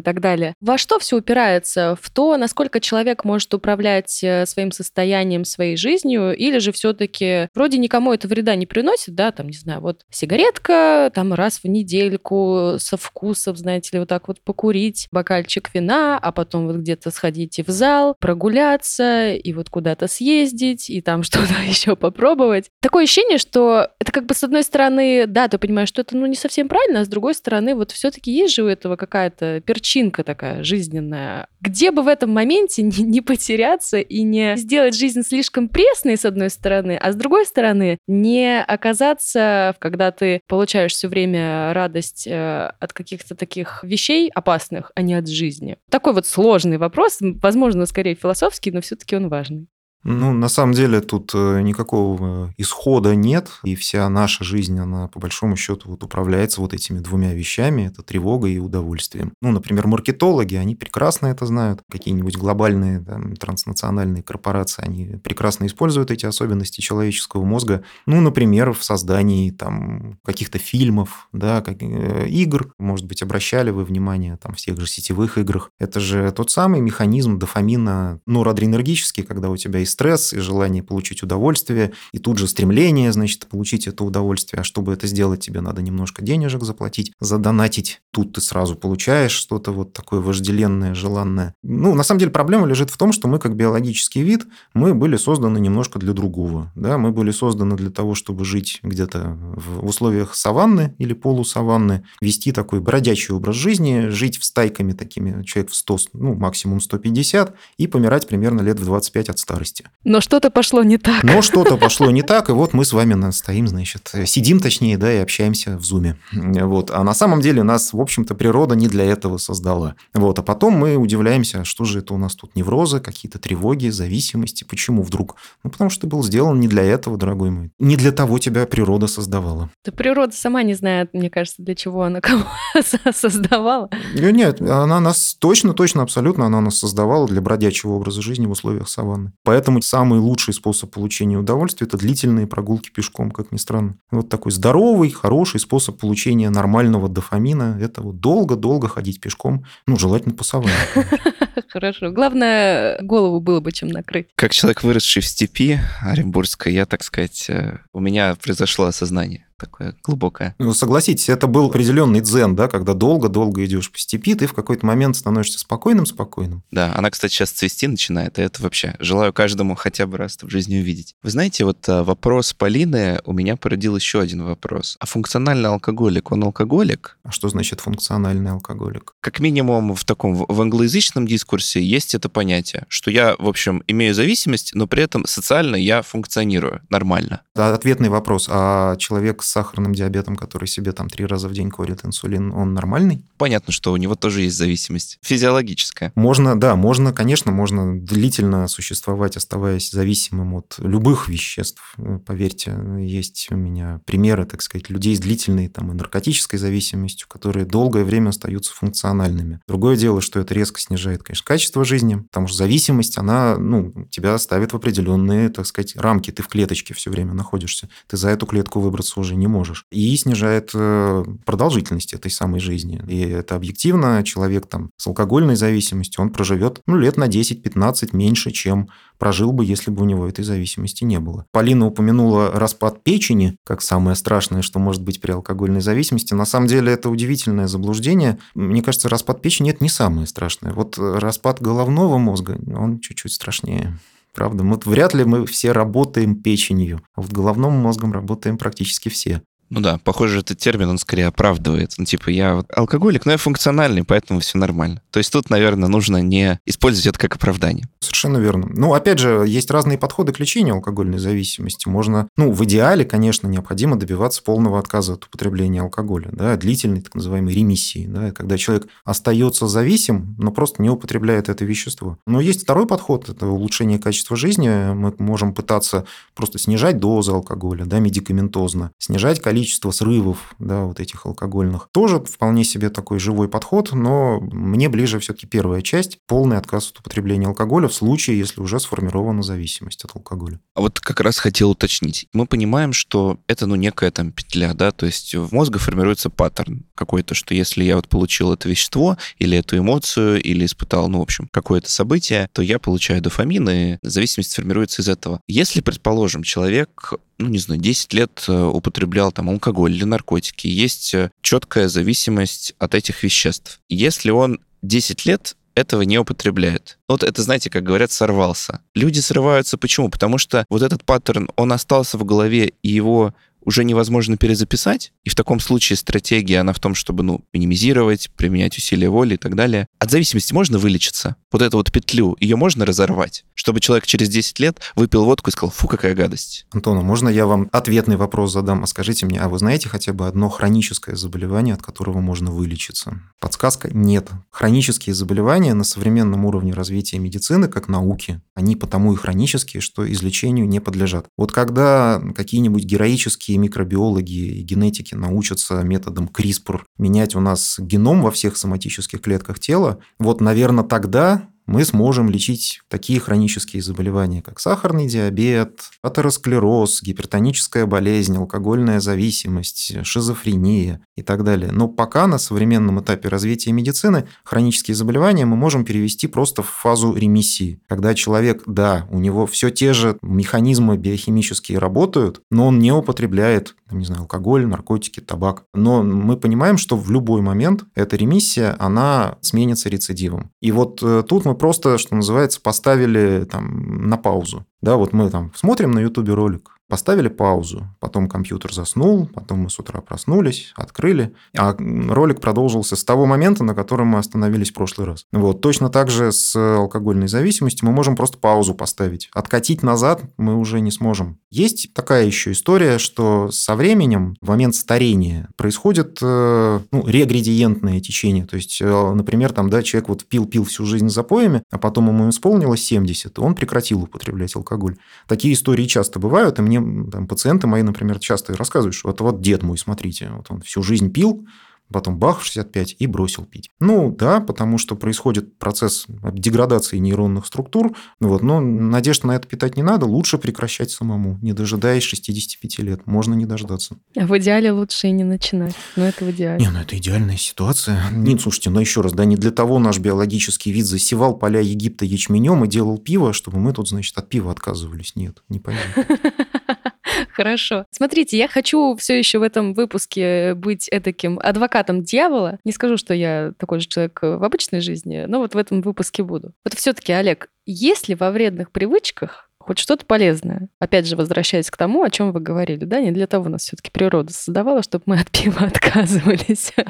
[0.00, 0.54] так далее.
[0.60, 1.96] Во что все упирается?
[2.00, 7.78] В то, насколько человек может управлять э, своим состоянием, своей жизнью, или же все-таки вроде
[7.78, 12.76] никому это вреда не приносит, да, там, не знаю, вот сигаретка, там раз в недельку
[12.78, 17.60] со вкусом, знаете ли, вот так вот покурить, бокальчик вина, а потом вот где-то сходить
[17.66, 22.70] в зал, прогуляться и вот куда-то съездить, и там что-то еще попробовать.
[22.80, 26.26] Такое ощущение, что это как бы с одной стороны, да, ты понимаешь, что это ну
[26.26, 30.22] не совсем правильно, а с другой стороны, вот все-таки есть же у этого какая-то перчинка
[30.22, 31.48] такая жизненная.
[31.60, 36.24] Где бы в этом моменте не, не потеряться и не сделать жизнь слишком пресной, с
[36.24, 42.72] одной стороны, а с другой стороны, не оказаться, когда ты получаешь все время радость э,
[42.78, 45.76] от каких-то таких вещей опасных, а не от жизни.
[45.90, 49.68] Такой вот сложный вопрос, возможно, скорее философский, но все-таки он важный.
[50.04, 55.18] Ну, на самом деле тут э, никакого исхода нет, и вся наша жизнь, она по
[55.18, 59.32] большому счету вот управляется вот этими двумя вещами, это тревогой и удовольствием.
[59.42, 66.12] Ну, например, маркетологи, они прекрасно это знают, какие-нибудь глобальные там, транснациональные корпорации, они прекрасно используют
[66.12, 72.72] эти особенности человеческого мозга, ну, например, в создании там каких-то фильмов, да, как, э, игр,
[72.78, 75.70] может быть, обращали вы внимание там в тех же сетевых играх.
[75.80, 81.92] Это же тот самый механизм дофамина, норадреnergический, когда у тебя стресс, и желание получить удовольствие,
[82.12, 84.60] и тут же стремление, значит, получить это удовольствие.
[84.60, 88.00] А чтобы это сделать, тебе надо немножко денежек заплатить, задонатить.
[88.10, 91.54] Тут ты сразу получаешь что-то вот такое вожделенное, желанное.
[91.62, 95.16] Ну, на самом деле проблема лежит в том, что мы как биологический вид, мы были
[95.16, 96.72] созданы немножко для другого.
[96.74, 96.98] Да?
[96.98, 102.80] Мы были созданы для того, чтобы жить где-то в условиях саванны или полусаванны, вести такой
[102.80, 108.26] бродячий образ жизни, жить в стайками такими, человек в 100, ну, максимум 150, и помирать
[108.26, 109.77] примерно лет в 25 от старости.
[110.04, 111.22] Но что-то пошло не так.
[111.22, 115.12] Но что-то пошло не так, и вот мы с вами стоим, значит, сидим точнее, да,
[115.12, 116.16] и общаемся в зуме.
[116.32, 116.90] Вот.
[116.90, 119.96] А на самом деле нас, в общем-то, природа не для этого создала.
[120.14, 120.38] Вот.
[120.38, 125.02] А потом мы удивляемся, что же это у нас тут неврозы, какие-то тревоги, зависимости, почему
[125.02, 125.36] вдруг?
[125.62, 127.70] Ну, потому что ты был сделан не для этого, дорогой мой.
[127.78, 129.70] Не для того тебя природа создавала.
[129.84, 132.44] Да природа сама не знает, мне кажется, для чего она кого
[133.12, 133.90] создавала.
[134.14, 138.88] Нет, она нас точно, точно, абсолютно, она нас создавала для бродячего образа жизни в условиях
[138.88, 139.32] саванны.
[139.44, 143.96] Поэтому самый лучший способ получения удовольствия– это длительные прогулки пешком, как ни странно.
[144.10, 150.34] Вот такой здоровый, хороший способ получения нормального дофамина– это вот долго-долго ходить пешком, ну, желательно
[150.34, 150.72] по саванне.
[151.68, 152.10] Хорошо.
[152.10, 154.28] Главное, голову было бы чем накрыть.
[154.34, 159.94] Как человек, выросший в степи Оренбургской, я, так сказать, э, у меня произошло осознание такое
[160.02, 160.54] глубокое.
[160.58, 164.86] Ну, согласитесь, это был определенный дзен, да, когда долго-долго идешь по степи, ты в какой-то
[164.86, 166.62] момент становишься спокойным-спокойным.
[166.70, 170.48] Да, она, кстати, сейчас цвести начинает, и это вообще желаю каждому хотя бы раз в
[170.48, 171.14] жизни увидеть.
[171.22, 174.96] Вы знаете, вот а, вопрос Полины у меня породил еще один вопрос.
[175.00, 177.18] А функциональный алкоголик, он алкоголик?
[177.24, 179.14] А что значит функциональный алкоголик?
[179.20, 184.14] Как минимум в таком, в англоязычном дискурсе есть это понятие, что я, в общем, имею
[184.14, 187.42] зависимость, но при этом социально я функционирую нормально.
[187.54, 188.48] Ответный вопрос.
[188.50, 192.74] А человек с сахарным диабетом, который себе там три раза в день колет инсулин, он
[192.74, 193.22] нормальный?
[193.38, 196.12] Понятно, что у него тоже есть зависимость физиологическая.
[196.14, 201.96] Можно, да, можно, конечно, можно длительно существовать, оставаясь зависимым от любых веществ.
[202.26, 207.64] Поверьте, есть у меня примеры, так сказать, людей с длительной там, и наркотической зависимостью, которые
[207.64, 209.60] долгое время остаются функциональными.
[209.66, 214.36] Другое дело, что это резко снижает, конечно, качество жизни, потому что зависимость, она ну, тебя
[214.38, 216.30] ставит в определенные, так сказать, рамки.
[216.30, 217.88] Ты в клеточке все время находишься.
[218.06, 219.86] Ты за эту клетку выбраться уже не можешь.
[219.90, 223.02] И снижает э, продолжительность этой самой жизни.
[223.08, 224.22] И это объективно.
[224.22, 229.64] Человек там с алкогольной зависимостью, он проживет ну, лет на 10-15 меньше, чем прожил бы,
[229.64, 231.46] если бы у него этой зависимости не было.
[231.52, 236.34] Полина упомянула распад печени, как самое страшное, что может быть при алкогольной зависимости.
[236.34, 238.38] На самом деле это удивительное заблуждение.
[238.54, 240.72] Мне кажется, распад печени– это не самое страшное.
[240.72, 243.98] Вот распад головного мозга, он чуть-чуть страшнее.
[244.38, 249.42] Правда, мы, вряд ли мы все работаем печенью, а вот головным мозгом работаем практически все.
[249.70, 251.92] Ну да, похоже, этот термин, он скорее оправдывает.
[251.98, 255.02] Ну, типа, я вот алкоголик, но я функциональный, поэтому все нормально.
[255.10, 257.88] То есть тут, наверное, нужно не использовать это как оправдание.
[258.00, 258.68] Совершенно верно.
[258.70, 261.88] Ну, опять же, есть разные подходы к лечению алкогольной зависимости.
[261.88, 267.14] Можно, ну, в идеале, конечно, необходимо добиваться полного отказа от употребления алкоголя, да, длительной так
[267.14, 272.18] называемой ремиссии, да, когда человек остается зависим, но просто не употребляет это вещество.
[272.26, 274.92] Но есть второй подход, это улучшение качества жизни.
[274.94, 281.00] Мы можем пытаться просто снижать дозу алкоголя, да, медикаментозно, снижать количество количество срывов, да, вот
[281.00, 281.88] этих алкогольных.
[281.92, 287.00] Тоже вполне себе такой живой подход, но мне ближе все-таки первая часть, полный отказ от
[287.00, 290.60] употребления алкоголя в случае, если уже сформирована зависимость от алкоголя.
[290.76, 292.26] А вот как раз хотел уточнить.
[292.32, 296.84] Мы понимаем, что это, ну, некая там петля, да, то есть в мозге формируется паттерн
[296.94, 301.22] какой-то, что если я вот получил это вещество или эту эмоцию, или испытал, ну, в
[301.22, 305.40] общем, какое-то событие, то я получаю дофамин, и зависимость формируется из этого.
[305.48, 311.14] Если, предположим, человек ну, не знаю, 10 лет э, употреблял там алкоголь или наркотики, есть
[311.14, 313.80] э, четкая зависимость от этих веществ.
[313.88, 316.98] Если он 10 лет этого не употребляет.
[317.08, 318.80] Вот это, знаете, как говорят, сорвался.
[318.94, 320.10] Люди срываются почему?
[320.10, 323.32] Потому что вот этот паттерн, он остался в голове, и его
[323.68, 328.78] уже невозможно перезаписать, и в таком случае стратегия, она в том, чтобы, ну, минимизировать, применять
[328.78, 329.86] усилия воли и так далее.
[329.98, 331.36] От зависимости можно вылечиться?
[331.52, 333.44] Вот эту вот петлю, ее можно разорвать?
[333.52, 336.64] Чтобы человек через 10 лет выпил водку и сказал, фу, какая гадость.
[336.70, 338.84] Антона, можно я вам ответный вопрос задам?
[338.84, 343.20] А скажите мне, а вы знаете хотя бы одно хроническое заболевание, от которого можно вылечиться?
[343.38, 344.30] Подсказка– нет.
[344.48, 350.66] Хронические заболевания на современном уровне развития медицины, как науки, они потому и хронические, что излечению
[350.66, 351.26] не подлежат.
[351.36, 358.30] Вот когда какие-нибудь героические микробиологи и генетики научатся методом CRISPR менять у нас геном во
[358.30, 365.06] всех соматических клетках тела, вот, наверное, тогда мы сможем лечить такие хронические заболевания, как сахарный
[365.06, 371.70] диабет, атеросклероз, гипертоническая болезнь, алкогольная зависимость, шизофрения и так далее.
[371.70, 377.14] Но пока на современном этапе развития медицины хронические заболевания мы можем перевести просто в фазу
[377.14, 382.92] ремиссии, когда человек, да, у него все те же механизмы биохимические работают, но он не
[382.92, 385.64] употребляет, не знаю, алкоголь, наркотики, табак.
[385.74, 390.50] Но мы понимаем, что в любой момент эта ремиссия, она сменится рецидивом.
[390.60, 394.64] И вот э, тут мы просто, что называется, поставили там на паузу.
[394.80, 399.70] Да, вот мы там смотрим на Ютубе ролик, Поставили паузу, потом компьютер заснул, потом мы
[399.70, 404.74] с утра проснулись, открыли, а ролик продолжился с того момента, на котором мы остановились в
[404.74, 405.26] прошлый раз.
[405.32, 405.60] Вот.
[405.60, 409.28] Точно так же с алкогольной зависимостью мы можем просто паузу поставить.
[409.34, 411.38] Откатить назад мы уже не сможем.
[411.50, 418.46] Есть такая еще история, что со временем, в момент старения, происходит э, ну, регредиентное течение.
[418.46, 422.28] То есть, э, например, там, да, человек вот пил-пил всю жизнь запоями, а потом ему
[422.28, 424.96] исполнилось 70, и он прекратил употреблять алкоголь.
[425.26, 426.77] Такие истории часто бывают, и мне
[427.10, 430.82] там, пациенты мои, например, часто рассказывают, что вот, вот дед мой, смотрите, вот он всю
[430.82, 431.46] жизнь пил,
[431.92, 433.70] потом бах, в 65 и бросил пить.
[433.80, 439.76] Ну да, потому что происходит процесс деградации нейронных структур, вот, но надежд на это питать
[439.76, 443.96] не надо, лучше прекращать самому, не дожидаясь 65 лет, можно не дождаться.
[444.16, 446.64] А в идеале лучше и не начинать, но это в идеале.
[446.64, 448.02] Не, ну это идеальная ситуация.
[448.12, 452.04] Нет, слушайте, ну еще раз, да, не для того наш биологический вид засевал поля Египта
[452.04, 455.16] ячменем и делал пиво, чтобы мы тут, значит, от пива отказывались.
[455.16, 455.82] Нет, не пойдет.
[457.32, 457.84] Хорошо.
[457.90, 462.58] Смотрите, я хочу все еще в этом выпуске быть этаким адвокатом дьявола.
[462.64, 466.22] Не скажу, что я такой же человек в обычной жизни, но вот в этом выпуске
[466.22, 466.52] буду.
[466.64, 470.70] Вот все-таки, Олег, есть ли во вредных привычках хоть что-то полезное.
[470.80, 473.90] Опять же, возвращаясь к тому, о чем вы говорили, да, не для того нас все-таки
[473.90, 476.72] природа создавала, чтобы мы от пива отказывались.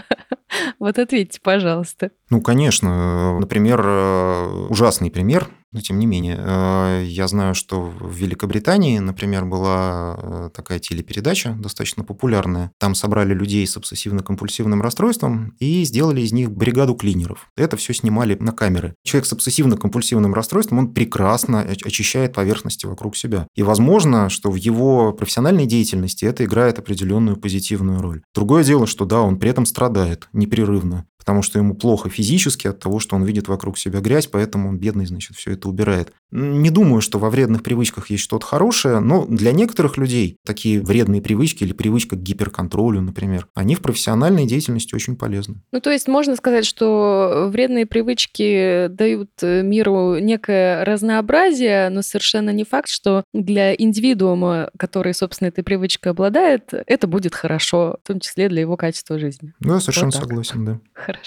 [0.79, 2.11] Вот ответьте, пожалуйста.
[2.31, 3.39] Ну, конечно.
[3.39, 9.45] Например, э, ужасный пример но тем не менее, э, я знаю, что в Великобритании, например,
[9.45, 12.73] была э, такая телепередача достаточно популярная.
[12.79, 17.51] Там собрали людей с обсессивно-компульсивным расстройством и сделали из них бригаду клинеров.
[17.57, 18.95] Это все снимали на камеры.
[19.05, 23.47] Человек с обсессивно-компульсивным расстройством, он прекрасно очищает поверхности вокруг себя.
[23.55, 28.23] И возможно, что в его профессиональной деятельности это играет определенную позитивную роль.
[28.35, 32.79] Другое дело, что да, он при этом страдает непрерывно потому что ему плохо физически от
[32.79, 36.11] того, что он видит вокруг себя грязь, поэтому он бедный, значит, все это убирает.
[36.31, 41.21] Не думаю, что во вредных привычках есть что-то хорошее, но для некоторых людей такие вредные
[41.21, 45.57] привычки или привычка к гиперконтролю, например, они в профессиональной деятельности очень полезны.
[45.71, 52.65] Ну, то есть можно сказать, что вредные привычки дают миру некое разнообразие, но совершенно не
[52.65, 58.49] факт, что для индивидуума, который, собственно, этой привычкой обладает, это будет хорошо, в том числе
[58.49, 59.53] для его качества жизни.
[59.61, 60.81] Ну, я совершенно вот согласен, да.
[60.95, 61.18] Хорошо.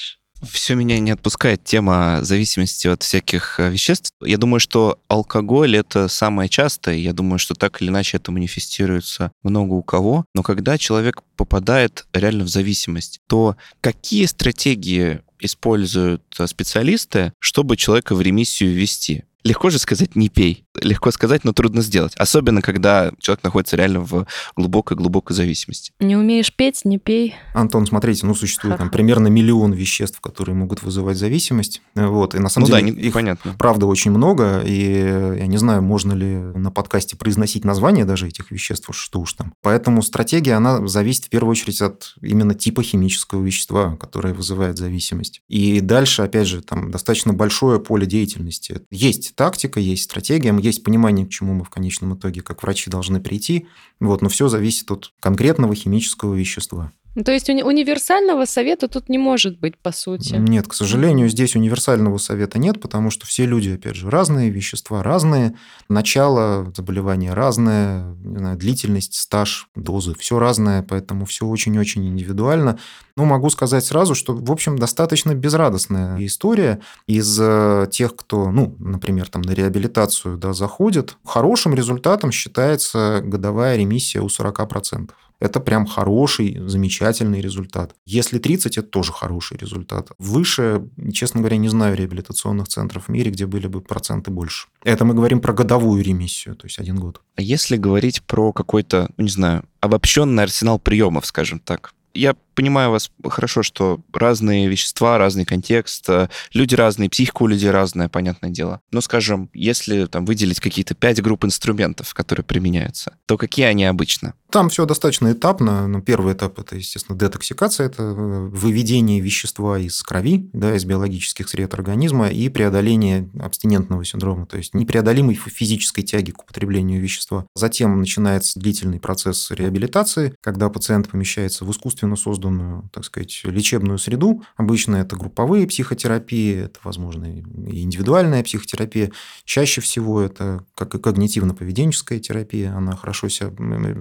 [0.49, 4.11] Все меня не отпускает тема зависимости от всяких э, веществ.
[4.21, 6.95] Я думаю, что алкоголь это самое частое.
[6.95, 10.25] Я думаю, что так или иначе это манифестируется много у кого.
[10.33, 18.15] Но когда человек попадает реально в зависимость, то какие стратегии используют э, специалисты, чтобы человека
[18.15, 19.25] в ремиссию ввести?
[19.43, 20.65] Легко же сказать «не пей».
[20.79, 22.13] Легко сказать, но трудно сделать.
[22.15, 25.93] Особенно, когда человек находится реально в глубокой-глубокой зависимости.
[25.99, 27.35] Не умеешь петь, не пей.
[27.53, 31.81] Антон, смотрите, ну, существует там примерно миллион веществ, которые могут вызывать зависимость.
[31.95, 33.55] Вот, и на самом ну, деле да, не, их, понятно.
[33.57, 34.61] правда, очень много.
[34.65, 39.33] И я не знаю, можно ли на подкасте произносить название даже этих веществ, что уж
[39.33, 39.53] там.
[39.61, 45.41] Поэтому стратегия, она зависит в первую очередь от именно типа химического вещества, которое вызывает зависимость.
[45.47, 48.81] И дальше, опять же, там достаточно большое поле деятельности.
[48.89, 52.89] Есть есть тактика, есть стратегия, есть понимание, к чему мы в конечном итоге как врачи
[52.89, 53.67] должны прийти.
[53.99, 56.91] Вот, но все зависит от конкретного химического вещества.
[57.13, 60.35] Ну, то есть уни- универсального совета тут не может быть, по сути.
[60.35, 65.03] Нет, к сожалению, здесь универсального совета нет, потому что все люди, опять же, разные, вещества
[65.03, 65.55] разные,
[65.89, 72.79] начало заболевания разное, не знаю, длительность, стаж, дозы, все разное, поэтому все очень-очень индивидуально.
[73.17, 78.75] Но могу сказать сразу, что, в общем, достаточно безрадостная история из э, тех, кто, ну,
[78.79, 81.17] например, там на реабилитацию да, заходит.
[81.25, 85.09] Хорошим результатом считается годовая ремиссия у 40%.
[85.41, 87.95] Это прям хороший, замечательный результат.
[88.05, 90.11] Если 30, это тоже хороший результат.
[90.19, 94.67] Выше, честно говоря, не знаю реабилитационных центров в мире, где были бы проценты больше.
[94.83, 97.21] Это мы говорим про годовую ремиссию, то есть один год.
[97.35, 102.91] А если говорить про какой-то, ну, не знаю, обобщенный арсенал приемов, скажем так, я понимаю
[102.91, 108.51] вас хорошо, что разные вещества, разный контекст, э, люди разные, психика у людей разная, понятное
[108.51, 108.81] дело.
[108.91, 114.35] Но, скажем, если там выделить какие-то пять групп инструментов, которые применяются, то какие они обычно?
[114.51, 115.87] Там все достаточно этапно.
[115.87, 121.49] Ну, первый этап– это, естественно, детоксикация, это э, выведение вещества из крови, да, из биологических
[121.49, 127.47] сред организма и преодоление абстинентного синдрома, то есть непреодолимой физической тяги к употреблению вещества.
[127.55, 133.97] Затем начинается длительный процесс реабилитации, когда пациент помещается в искусственно созданную созданную, так сказать, лечебную
[133.97, 134.43] среду.
[134.55, 139.11] Обычно это групповые психотерапии, это, возможно, и индивидуальная психотерапия.
[139.45, 142.75] Чаще всего это как и когнитивно-поведенческая терапия.
[142.75, 143.51] Она хорошо себя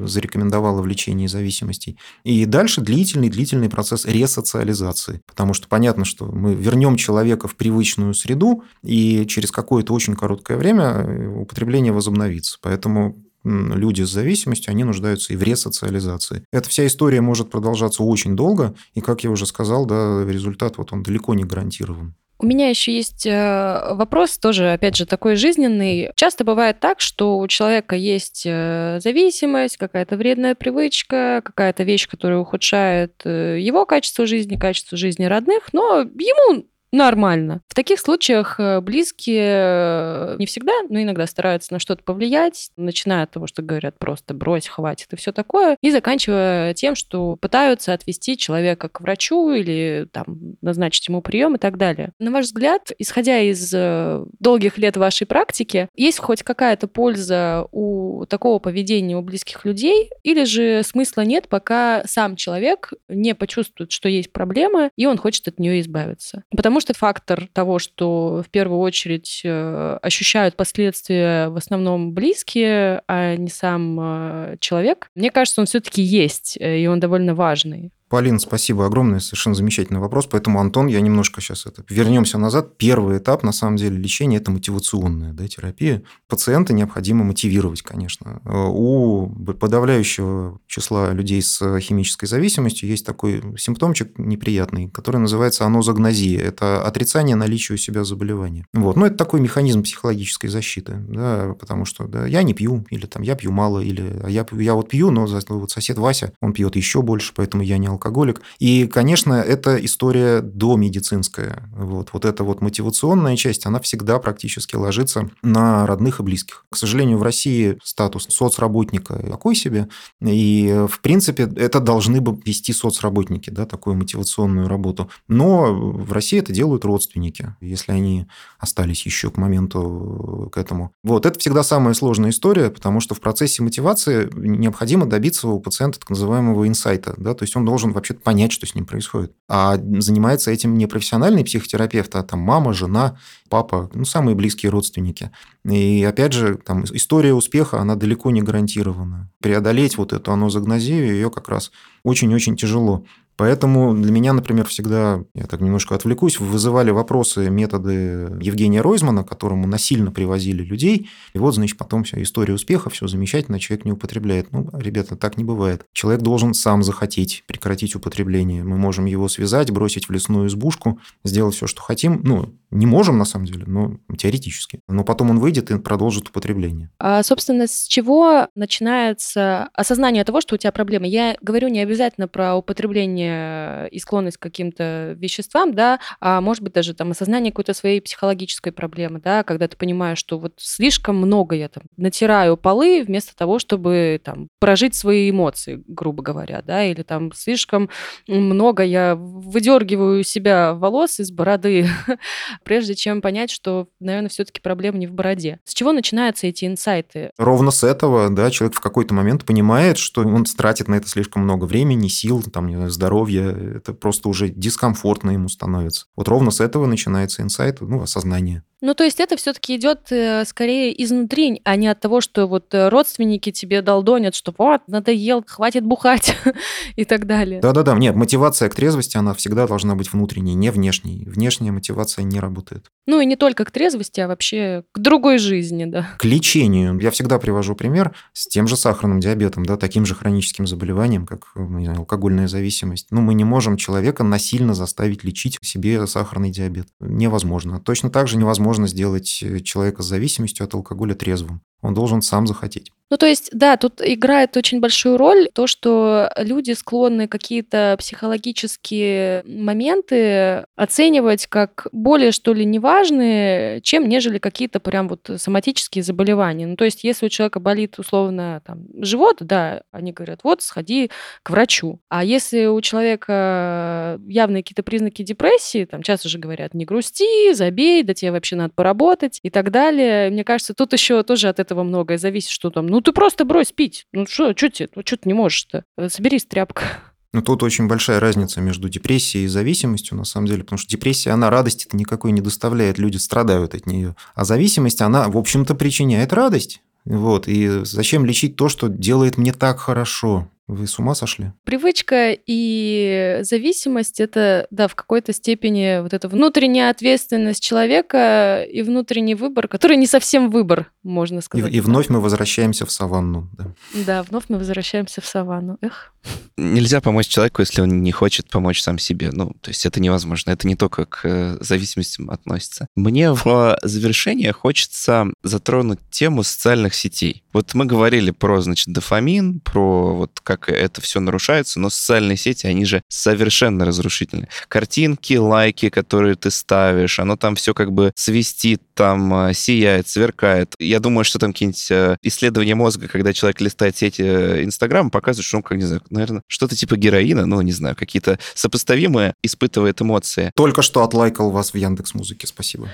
[0.07, 1.98] зарекомендовала в лечении зависимостей.
[2.24, 5.20] И дальше длительный-длительный процесс ресоциализации.
[5.26, 10.57] Потому что понятно, что мы вернем человека в привычную среду, и через какое-то очень короткое
[10.57, 12.59] время употребление возобновится.
[12.62, 16.45] Поэтому люди с зависимостью, они нуждаются и в ресоциализации.
[16.53, 20.93] Эта вся история может продолжаться очень долго, и, как я уже сказал, да, результат вот
[20.93, 22.14] он далеко не гарантирован.
[22.43, 26.11] У меня еще есть э, вопрос, тоже, опять же, такой жизненный.
[26.16, 32.38] Часто бывает так, что у человека есть э, зависимость, какая-то вредная привычка, какая-то вещь, которая
[32.38, 37.62] ухудшает э, его качество жизни, качество жизни родных, но ему нормально.
[37.68, 43.24] В таких случаях э, близкие э, не всегда, но иногда стараются на что-то повлиять, начиная
[43.24, 47.93] от того, что говорят просто брось, хватит и все такое, и заканчивая тем, что пытаются
[47.93, 52.12] отвести человека к врачу или там назначить ему прием и так далее.
[52.18, 58.24] На ваш взгляд, исходя из э, долгих лет вашей практики, есть хоть какая-то польза у
[58.26, 64.09] такого поведения у близких людей, или же смысла нет, пока сам человек не почувствует, что
[64.09, 66.45] есть проблема, и он хочет от нее избавиться?
[66.51, 73.36] Потому что фактор того, что в первую очередь э, ощущают последствия в основном близкие, а
[73.36, 77.92] не сам э, человек, мне кажется, он все-таки есть, э, и он довольно важный.
[78.11, 80.26] Полин, спасибо огромное, совершенно замечательный вопрос.
[80.26, 81.84] Поэтому, Антон, я немножко сейчас это...
[81.88, 82.76] Вернемся назад.
[82.76, 86.02] Первый этап, на самом деле, лечения– это мотивационная да, терапия.
[86.28, 88.42] Пациента необходимо мотивировать, конечно.
[88.44, 96.40] У подавляющего числа людей с химической зависимостью есть такой симптомчик неприятный, который называется анозагнозия.
[96.40, 98.66] Это отрицание наличия у себя заболевания.
[98.72, 98.96] Вот.
[98.96, 103.22] Но это такой механизм психологической защиты, да, потому что да, я не пью, или там
[103.22, 107.02] я пью мало, или я, я вот пью, но вот сосед Вася, он пьет еще
[107.02, 108.40] больше, поэтому я не алкоголик.
[108.59, 111.68] И, конечно, это история домедицинская.
[111.72, 116.64] Вот, вот эта вот мотивационная часть, она всегда практически ложится на родных и близких.
[116.70, 119.88] К сожалению, в России статус соцработника такой себе.
[120.20, 125.11] И, в принципе, это должны бы вести соцработники, да, такую мотивационную работу.
[125.28, 128.26] Но в России это делают родственники, если они
[128.59, 130.92] остались еще к моменту к этому.
[131.03, 136.01] Вот, это всегда самая сложная история, потому что в процессе мотивации необходимо добиться у пациента
[136.01, 139.32] так называемого инсайта, да, то есть он должен должен вообще-то понять, что с ним происходит.
[139.49, 143.16] А занимается этим не профессиональный психотерапевт, а там мама, жена,
[143.49, 145.30] папа, ну, самые близкие родственники.
[145.64, 149.30] И опять же, там история успеха, она далеко не гарантирована.
[149.41, 151.70] Преодолеть вот эту анозагнозию ее как раз
[152.05, 153.05] очень-очень тяжело.
[153.41, 159.66] Поэтому для меня, например, всегда, я так немножко отвлекусь, вызывали вопросы методы Евгения Ройзмана, которому
[159.66, 161.09] насильно привозили людей.
[161.32, 164.53] И вот, значит, потом вся история успеха, все замечательно, человек не употребляет.
[164.53, 165.86] Ну, ребята, так не бывает.
[165.95, 168.62] Человек должен сам захотеть прекратить употребление.
[168.62, 172.20] Мы можем его связать, бросить в лесную избушку, сделать все, что хотим.
[172.22, 174.80] Ну, не можем, на самом деле, но теоретически.
[174.86, 176.91] Но потом он выйдет и продолжит употребление.
[176.99, 181.09] А, собственно, с чего начинается осознание того, что у тебя проблемы?
[181.09, 186.62] Я говорю не обязательно про употребление желание и склонность к каким-то веществам, да, а может
[186.62, 191.16] быть даже там осознание какой-то своей психологической проблемы, да, когда ты понимаешь, что вот слишком
[191.16, 196.84] много я там натираю полы вместо того, чтобы там прожить свои эмоции, грубо говоря, да,
[196.84, 197.88] или там слишком
[198.26, 201.88] много я выдергиваю себя волос из бороды,
[202.64, 205.60] прежде чем понять, что, наверное, все-таки проблема не в бороде.
[205.64, 207.30] С чего начинаются эти инсайты?
[207.38, 211.42] Ровно с этого, да, человек в какой-то момент понимает, что он тратит на это слишком
[211.42, 216.06] много времени, сил, там, здоровья, здоровья, это просто уже дискомфортно ему становится.
[216.16, 218.62] Вот ровно с этого начинается инсайт, ну, осознание.
[218.82, 222.72] Ну, то есть это все-таки идет э, скорее изнутри, а не от того, что вот
[222.72, 226.34] э, родственники тебе долдонят, что вот, надоел, хватит бухать
[226.96, 227.60] и так далее.
[227.60, 231.26] Да-да-да, нет, мотивация к трезвости, она всегда должна быть внутренней, не внешней.
[231.26, 232.86] Внешняя мотивация не работает.
[233.06, 236.08] Ну и не только к трезвости, а вообще к другой жизни, да.
[236.18, 236.98] К лечению.
[237.00, 241.48] Я всегда привожу пример с тем же сахарным диабетом, да, таким же хроническим заболеванием, как
[241.54, 243.08] не знаю, алкогольная зависимость.
[243.10, 246.88] Ну, мы не можем человека насильно заставить лечить себе сахарный диабет.
[246.98, 247.78] Невозможно.
[247.80, 251.62] Точно так же невозможно сделать э, человека с зависимостью от алкоголя трезвым.
[251.82, 252.92] Он должен сам захотеть.
[253.10, 259.42] Ну, то есть, да, тут играет очень большую роль то, что люди склонны какие-то психологические
[259.44, 266.68] моменты оценивать как более, что ли, неважные, чем нежели какие-то прям вот соматические заболевания.
[266.68, 271.10] Ну, то есть, если у человека болит, условно, там, живот, да, они говорят, вот, сходи
[271.42, 271.98] к врачу.
[272.08, 278.04] А если у человека явные какие-то признаки депрессии, там, часто же говорят, не грусти, забей,
[278.04, 280.30] да тебе вообще надо поработать и так далее.
[280.30, 283.72] Мне кажется, тут еще тоже от этого многое зависит, что там, ну, ты просто брось
[283.72, 284.06] пить.
[284.12, 285.84] Ну что, что ну что ты не можешь-то?
[285.96, 286.84] Э, соберись, тряпка.
[287.32, 291.30] Ну, тут очень большая разница между депрессией и зависимостью, на самом деле, потому что депрессия,
[291.30, 294.16] она радости-то никакой не доставляет, люди страдают от нее.
[294.34, 296.82] А зависимость, она, в общем-то, причиняет радость.
[297.04, 300.48] Вот, и зачем лечить то, что делает мне так хорошо?
[300.70, 301.52] Вы с ума сошли?
[301.64, 309.34] Привычка и зависимость— это, да, в какой-то степени вот эта внутренняя ответственность человека и внутренний
[309.34, 311.72] выбор, который не совсем выбор, можно сказать.
[311.72, 313.50] И, и вновь мы возвращаемся в саванну.
[313.58, 313.74] Да.
[314.06, 315.76] да, вновь мы возвращаемся в саванну.
[315.80, 316.12] Эх.
[316.56, 319.30] Нельзя помочь человеку, если он не хочет помочь сам себе.
[319.32, 320.50] Ну, то есть это невозможно.
[320.50, 322.86] Это не только к э, зависимостям относится.
[322.94, 327.42] Мне в завершение хочется затронуть тему социальных сетей.
[327.52, 332.36] Вот мы говорили про, значит, дофамин, про вот как как это все нарушается, но социальные
[332.36, 334.48] сети, они же совершенно разрушительны.
[334.68, 340.74] Картинки, лайки, которые ты ставишь, оно там все как бы свистит, там а, сияет, сверкает.
[340.78, 345.46] Я думаю, что там какие-нибудь э, исследования мозга, когда человек листает сети э, Инстаграм, показывают,
[345.46, 350.00] что он, как, не знаю, наверное, что-то типа героина, ну, не знаю, какие-то сопоставимые испытывает
[350.02, 350.52] эмоции.
[350.54, 352.88] Только что отлайкал вас в Яндекс Музыке, спасибо.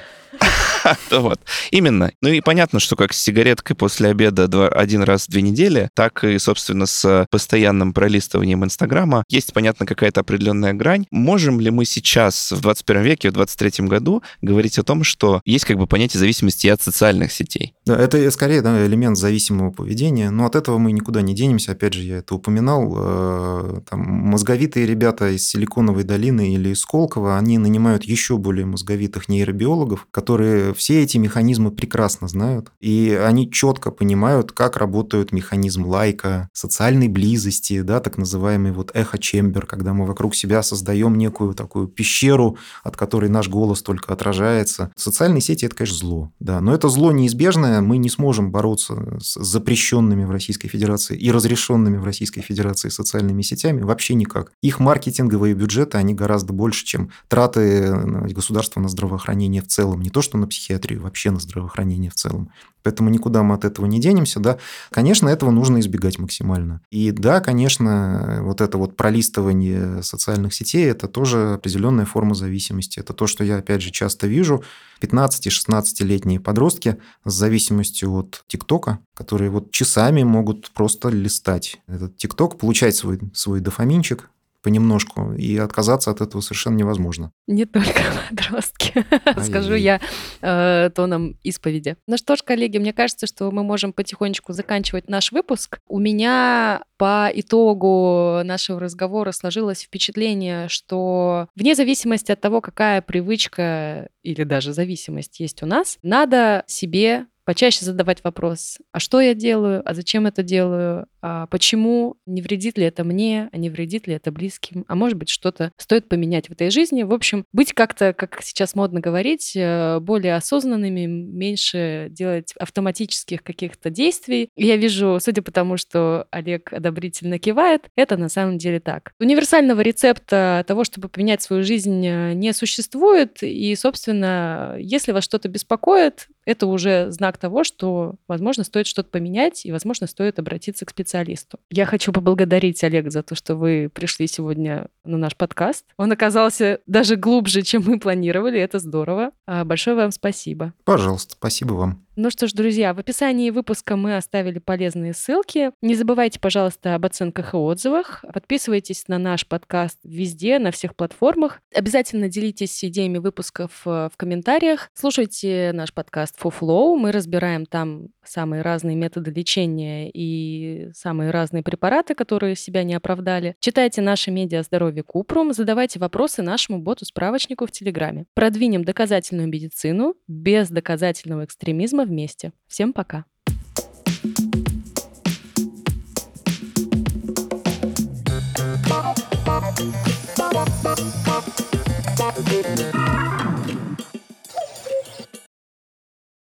[1.10, 2.12] Вот, именно.
[2.20, 5.88] Ну и понятно, что как с сигареткой после обеда два, один раз в две недели,
[5.94, 11.06] так и, собственно, с постоянным пролистыванием Инстаграма есть, понятно, какая-то определенная грань.
[11.10, 15.64] Можем ли мы сейчас, в 21 веке, в 23 году, говорить о том, что есть
[15.64, 17.74] как бы понятие зависимости от социальных сетей?
[17.84, 21.72] Да, это скорее да, элемент зависимого поведения, но от этого мы никуда не денемся.
[21.72, 22.94] Опять же, я это упоминал.
[22.96, 29.28] Э, там, мозговитые ребята из Силиконовой долины или из Сколково, они нанимают еще более мозговитых
[29.28, 36.48] нейробиологов, которые все эти механизмы прекрасно знают, и они четко понимают, как работают механизм лайка,
[36.52, 42.58] социальной близости, да, так называемый вот эхо-чембер, когда мы вокруг себя создаем некую такую пещеру,
[42.84, 44.92] от которой наш голос только отражается.
[44.96, 49.42] Социальные сети– это, конечно, зло, да, но это зло неизбежное, мы не сможем бороться с
[49.42, 54.52] запрещенными в Российской Федерации и разрешенными в Российской Федерации социальными сетями вообще никак.
[54.62, 60.10] Их маркетинговые бюджеты, они гораздо больше, чем траты э, государства на здравоохранение в целом, не
[60.10, 62.50] то что на психиатрию, вообще на здравоохранение в целом.
[62.82, 64.58] Поэтому никуда мы от этого не денемся, да.
[64.90, 66.82] Конечно, этого нужно избегать максимально.
[66.90, 73.00] И да, конечно, вот это вот пролистывание социальных сетей– это тоже определенная форма зависимости.
[73.00, 74.62] Это то, что я, опять же, часто вижу.
[75.00, 82.94] 15-16-летние подростки с зависимостью от ТикТока, которые вот часами могут просто листать этот ТикТок, получать
[82.94, 84.30] свой, свой дофаминчик,
[84.66, 87.30] понемножку, и отказаться от этого совершенно невозможно.
[87.46, 89.06] Не только подростки,
[89.44, 90.00] скажу я
[90.40, 91.96] э, тоном исповеди.
[92.08, 95.78] Ну что ж, коллеги, мне кажется, что мы можем потихонечку заканчивать наш выпуск.
[95.86, 104.08] У меня по итогу нашего разговора сложилось впечатление, что вне зависимости от того, какая привычка
[104.24, 109.80] или даже зависимость есть у нас, надо себе почаще задавать вопрос, а что я делаю,
[109.84, 114.14] а зачем это делаю, а почему, не вредит ли это мне, а не вредит ли
[114.14, 117.04] это близким, а может быть что-то стоит поменять в этой жизни.
[117.04, 123.90] В общем, быть как-то, как сейчас модно говорить, э, более осознанными, меньше делать автоматических каких-то
[123.90, 124.50] действий.
[124.56, 129.12] я вижу, судя по тому, что Олег одобрительно кивает, это на самом деле так.
[129.20, 133.42] Универсального рецепта того, чтобы поменять свою жизнь, э, не существует.
[133.42, 139.66] И, собственно, если вас что-то беспокоит, это уже знак того, что, возможно, стоит что-то поменять,
[139.66, 141.58] и, возможно, стоит обратиться к специалисту.
[141.70, 145.84] Я хочу поблагодарить Олег за то, что вы пришли сегодня на наш подкаст.
[145.98, 149.32] Он оказался даже глубже, чем мы планировали, это здорово.
[149.46, 150.72] А, большое вам спасибо.
[150.84, 152.06] Пожалуйста, спасибо вам.
[152.18, 155.72] Ну что ж, друзья, в описании выпуска мы оставили полезные ссылки.
[155.82, 158.24] Не забывайте, пожалуйста, об оценках и отзывах.
[158.32, 161.60] Подписывайтесь на наш подкаст везде, на всех платформах.
[161.74, 164.88] Обязательно делитесь идеями выпусков э, в комментариях.
[164.94, 166.96] Слушайте наш подкаст FuFlow.
[166.96, 173.56] Мы разбираем там самые разные методы лечения и самые разные препараты, которые себя не оправдали.
[173.60, 178.26] Читайте наши медиа здоровье Купрум, задавайте вопросы нашему боту-справочнику в Телеграме.
[178.34, 182.52] Продвинем доказательную медицину без доказательного экстремизма вместе.
[182.68, 183.24] Всем пока!